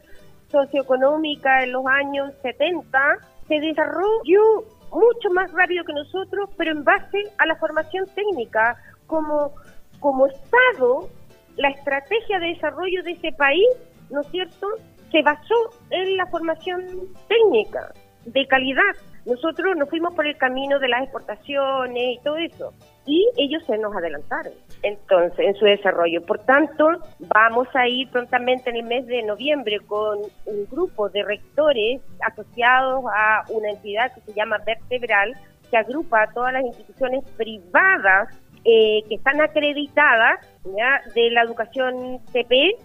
socioeconómica 0.50 1.63
en 1.63 1.72
los 1.72 1.86
años 1.86 2.34
70, 2.42 3.00
se 3.48 3.60
desarrolló 3.60 4.63
mucho 4.92 5.30
más 5.32 5.52
rápido 5.52 5.84
que 5.84 5.94
nosotros, 5.94 6.50
pero 6.58 6.72
en 6.72 6.84
base 6.84 7.24
a 7.38 7.46
la 7.46 7.56
formación 7.56 8.06
técnica. 8.16 8.78
Como, 9.08 9.52
como 10.00 10.28
Estado, 10.28 11.10
la 11.58 11.70
estrategia 11.70 12.39
de 12.39 12.48
desarrollo 12.48 13.04
de 13.04 13.12
ese 13.12 13.32
país 13.34 13.68
¿no 14.13 14.22
es 14.22 14.28
cierto?, 14.28 14.68
se 15.12 15.22
basó 15.22 15.56
en 15.89 16.18
la 16.18 16.26
formación 16.28 16.82
técnica, 17.28 17.94
de 18.26 18.48
calidad. 18.48 18.82
Nosotros 19.26 19.76
nos 19.78 19.90
fuimos 19.90 20.14
por 20.14 20.28
el 20.28 20.38
camino 20.38 20.80
de 20.80 20.90
las 20.90 21.04
exportaciones 21.04 22.18
y 22.18 22.20
todo 22.24 22.38
eso, 22.38 22.74
y 23.06 23.30
ellos 23.38 23.64
se 23.66 23.78
nos 23.78 23.96
adelantaron, 23.96 24.54
entonces, 24.82 25.40
en 25.40 25.56
su 25.56 25.66
desarrollo. 25.66 26.22
Por 26.26 26.40
tanto, 26.40 26.88
vamos 27.20 27.68
a 27.74 27.88
ir 27.88 28.10
prontamente 28.10 28.70
en 28.70 28.78
el 28.78 28.84
mes 28.84 29.06
de 29.08 29.24
noviembre 29.24 29.80
con 29.88 30.20
un 30.46 30.66
grupo 30.70 31.10
de 31.10 31.24
rectores 31.24 32.02
asociados 32.22 33.04
a 33.16 33.44
una 33.50 33.70
entidad 33.70 34.14
que 34.14 34.22
se 34.22 34.34
llama 34.34 34.58
Vertebral, 34.66 35.34
que 35.70 35.78
agrupa 35.78 36.24
a 36.24 36.34
todas 36.34 36.54
las 36.54 36.66
instituciones 36.66 37.24
privadas 37.38 38.30
eh, 38.66 39.04
que 39.10 39.16
están 39.16 39.42
acreditadas 39.42 40.40
¿ya? 40.66 41.02
de 41.14 41.32
la 41.32 41.42
educación 41.44 42.20
TP 42.32 42.76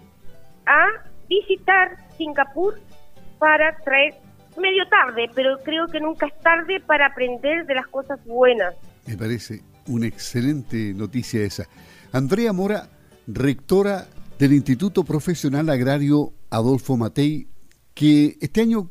a 0.65 0.87
visitar 1.29 1.95
Singapur 2.17 2.75
para 3.37 3.77
traer 3.77 4.15
medio 4.59 4.87
tarde, 4.87 5.29
pero 5.33 5.57
creo 5.63 5.87
que 5.87 5.99
nunca 5.99 6.27
es 6.27 6.39
tarde 6.41 6.79
para 6.85 7.07
aprender 7.07 7.65
de 7.65 7.75
las 7.75 7.87
cosas 7.87 8.23
buenas. 8.25 8.75
Me 9.05 9.17
parece 9.17 9.61
una 9.87 10.07
excelente 10.07 10.93
noticia 10.93 11.41
esa. 11.41 11.67
Andrea 12.11 12.53
Mora, 12.53 12.89
rectora 13.27 14.07
del 14.37 14.53
Instituto 14.53 15.03
Profesional 15.03 15.69
Agrario 15.69 16.33
Adolfo 16.49 16.97
Matei, 16.97 17.47
que 17.93 18.37
este 18.39 18.61
año 18.61 18.89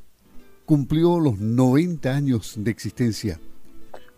cumplió 0.64 1.18
los 1.18 1.38
90 1.38 2.14
años 2.14 2.54
de 2.58 2.70
existencia 2.70 3.40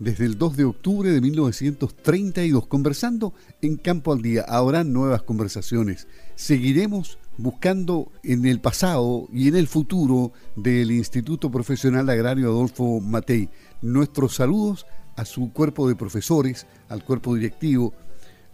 desde 0.01 0.25
el 0.25 0.35
2 0.39 0.57
de 0.57 0.63
octubre 0.65 1.11
de 1.11 1.21
1932, 1.21 2.65
conversando 2.65 3.35
en 3.61 3.77
Campo 3.77 4.11
al 4.11 4.23
Día. 4.23 4.43
Habrá 4.47 4.83
nuevas 4.83 5.21
conversaciones. 5.21 6.07
Seguiremos 6.35 7.19
buscando 7.37 8.11
en 8.23 8.47
el 8.47 8.59
pasado 8.59 9.27
y 9.31 9.47
en 9.47 9.55
el 9.55 9.67
futuro 9.67 10.33
del 10.55 10.91
Instituto 10.91 11.51
Profesional 11.51 12.09
Agrario 12.09 12.47
Adolfo 12.47 12.99
Matei. 12.99 13.49
Nuestros 13.83 14.33
saludos 14.33 14.87
a 15.17 15.23
su 15.23 15.53
cuerpo 15.53 15.87
de 15.87 15.95
profesores, 15.95 16.65
al 16.89 17.05
cuerpo 17.05 17.35
directivo, 17.35 17.93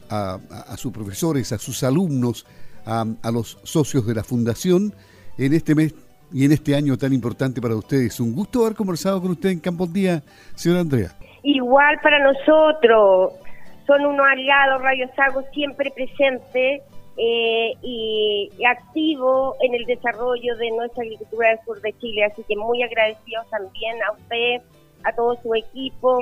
a, 0.10 0.75
sus 0.77 0.91
profesores, 0.91 1.53
a 1.53 1.57
sus 1.57 1.81
alumnos, 1.83 2.45
a, 2.86 3.05
a 3.21 3.31
los 3.31 3.57
socios 3.63 4.05
de 4.05 4.15
la 4.15 4.25
Fundación 4.25 4.93
en 5.38 5.53
este 5.53 5.75
mes 5.75 5.95
y 6.33 6.43
en 6.43 6.51
este 6.51 6.75
año 6.75 6.97
tan 6.97 7.13
importante 7.13 7.62
para 7.62 7.77
ustedes. 7.77 8.19
Un 8.19 8.33
gusto 8.33 8.65
haber 8.65 8.75
conversado 8.75 9.21
con 9.21 9.31
usted 9.31 9.49
en 9.49 9.60
Campo 9.62 9.86
al 9.86 9.93
Día, 9.93 10.23
señora 10.53 10.81
Andrea. 10.81 11.17
Igual 11.47 11.97
para 12.03 12.19
nosotros, 12.19 13.31
son 13.86 14.05
unos 14.05 14.27
aliados, 14.27 14.81
Radio 14.81 15.07
Sago 15.15 15.43
siempre 15.53 15.89
presentes 15.91 16.81
eh, 17.15 17.71
y, 17.81 18.51
y, 18.57 18.65
activo 18.65 19.55
en 19.62 19.73
el 19.73 19.86
desarrollo 19.86 20.57
de 20.57 20.71
nuestra 20.71 21.03
agricultura 21.03 21.47
del 21.51 21.60
sur 21.63 21.79
de 21.79 21.93
Chile. 21.99 22.25
Así 22.25 22.43
que 22.43 22.57
muy 22.57 22.83
agradecidos 22.83 23.49
también 23.49 23.95
a 24.03 24.12
usted, 24.12 24.62
a 25.05 25.15
todo 25.15 25.38
su 25.41 25.55
equipo 25.55 26.19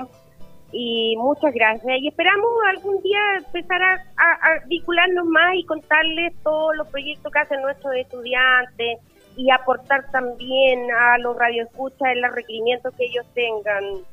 y 0.72 1.16
muchas 1.18 1.56
gracias. 1.56 2.02
Y 2.02 2.08
esperamos 2.08 2.52
algún 2.76 3.02
día 3.02 3.20
empezar 3.38 3.82
a, 3.82 3.94
a, 3.96 4.54
a 4.54 4.66
vincularnos 4.68 5.26
más 5.26 5.56
y 5.56 5.66
contarles 5.66 6.36
todos 6.44 6.78
los 6.78 6.88
proyectos 6.90 7.34
que 7.34 7.40
hacen 7.40 7.64
nuestros 7.64 7.96
estudiantes 7.96 9.00
y 9.36 9.50
aportar 9.50 10.06
también 10.12 10.86
a 10.92 11.18
los 11.18 11.36
radioescuchas 11.36 12.10
en 12.14 12.22
los 12.22 12.32
requerimientos 12.32 12.94
que 12.96 13.06
ellos 13.06 13.26
tengan 13.34 14.06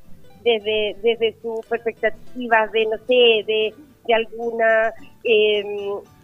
desde, 0.43 0.97
desde 1.03 1.37
sus 1.41 1.65
perspectivas 1.67 2.71
de, 2.73 2.87
no 2.87 2.97
sé, 2.99 3.45
de, 3.47 3.75
de 4.07 4.15
alguna 4.15 4.93
eh, 5.25 5.65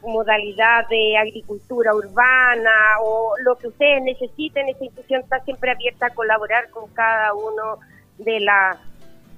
modalidad 0.03 0.89
de 0.89 1.17
agricultura 1.17 1.95
urbana 1.95 2.71
o 3.03 3.35
lo 3.45 3.57
que 3.57 3.69
ustedes 3.69 4.03
necesiten, 4.03 4.69
esta 4.69 4.85
institución 4.85 5.23
está 5.23 5.41
siempre 5.41 5.71
abierta 5.71 6.07
a 6.07 6.15
colaborar 6.15 6.71
con 6.71 6.89
cada 6.93 7.35
uno 7.35 7.79
de 8.19 8.41
las 8.41 8.79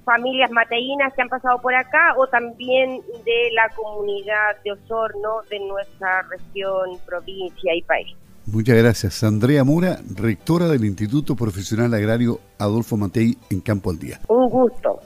familias 0.03 0.49
mateinas 0.51 1.13
que 1.13 1.21
han 1.21 1.29
pasado 1.29 1.59
por 1.61 1.75
acá 1.75 2.15
o 2.17 2.27
también 2.27 3.01
de 3.23 3.51
la 3.53 3.69
comunidad 3.69 4.57
de 4.63 4.71
Osorno 4.71 5.41
de 5.49 5.59
nuestra 5.59 6.23
región, 6.23 6.97
provincia 7.05 7.75
y 7.75 7.81
país. 7.83 8.15
Muchas 8.51 8.75
gracias. 8.75 9.23
Andrea 9.23 9.63
Mora, 9.63 9.99
rectora 10.13 10.67
del 10.67 10.83
Instituto 10.83 11.37
Profesional 11.37 11.93
Agrario 11.93 12.41
Adolfo 12.57 12.97
Matei 12.97 13.37
en 13.49 13.61
Campo 13.61 13.89
al 13.89 13.97
Día. 13.97 14.19
Un 14.27 14.49
gusto. 14.49 14.99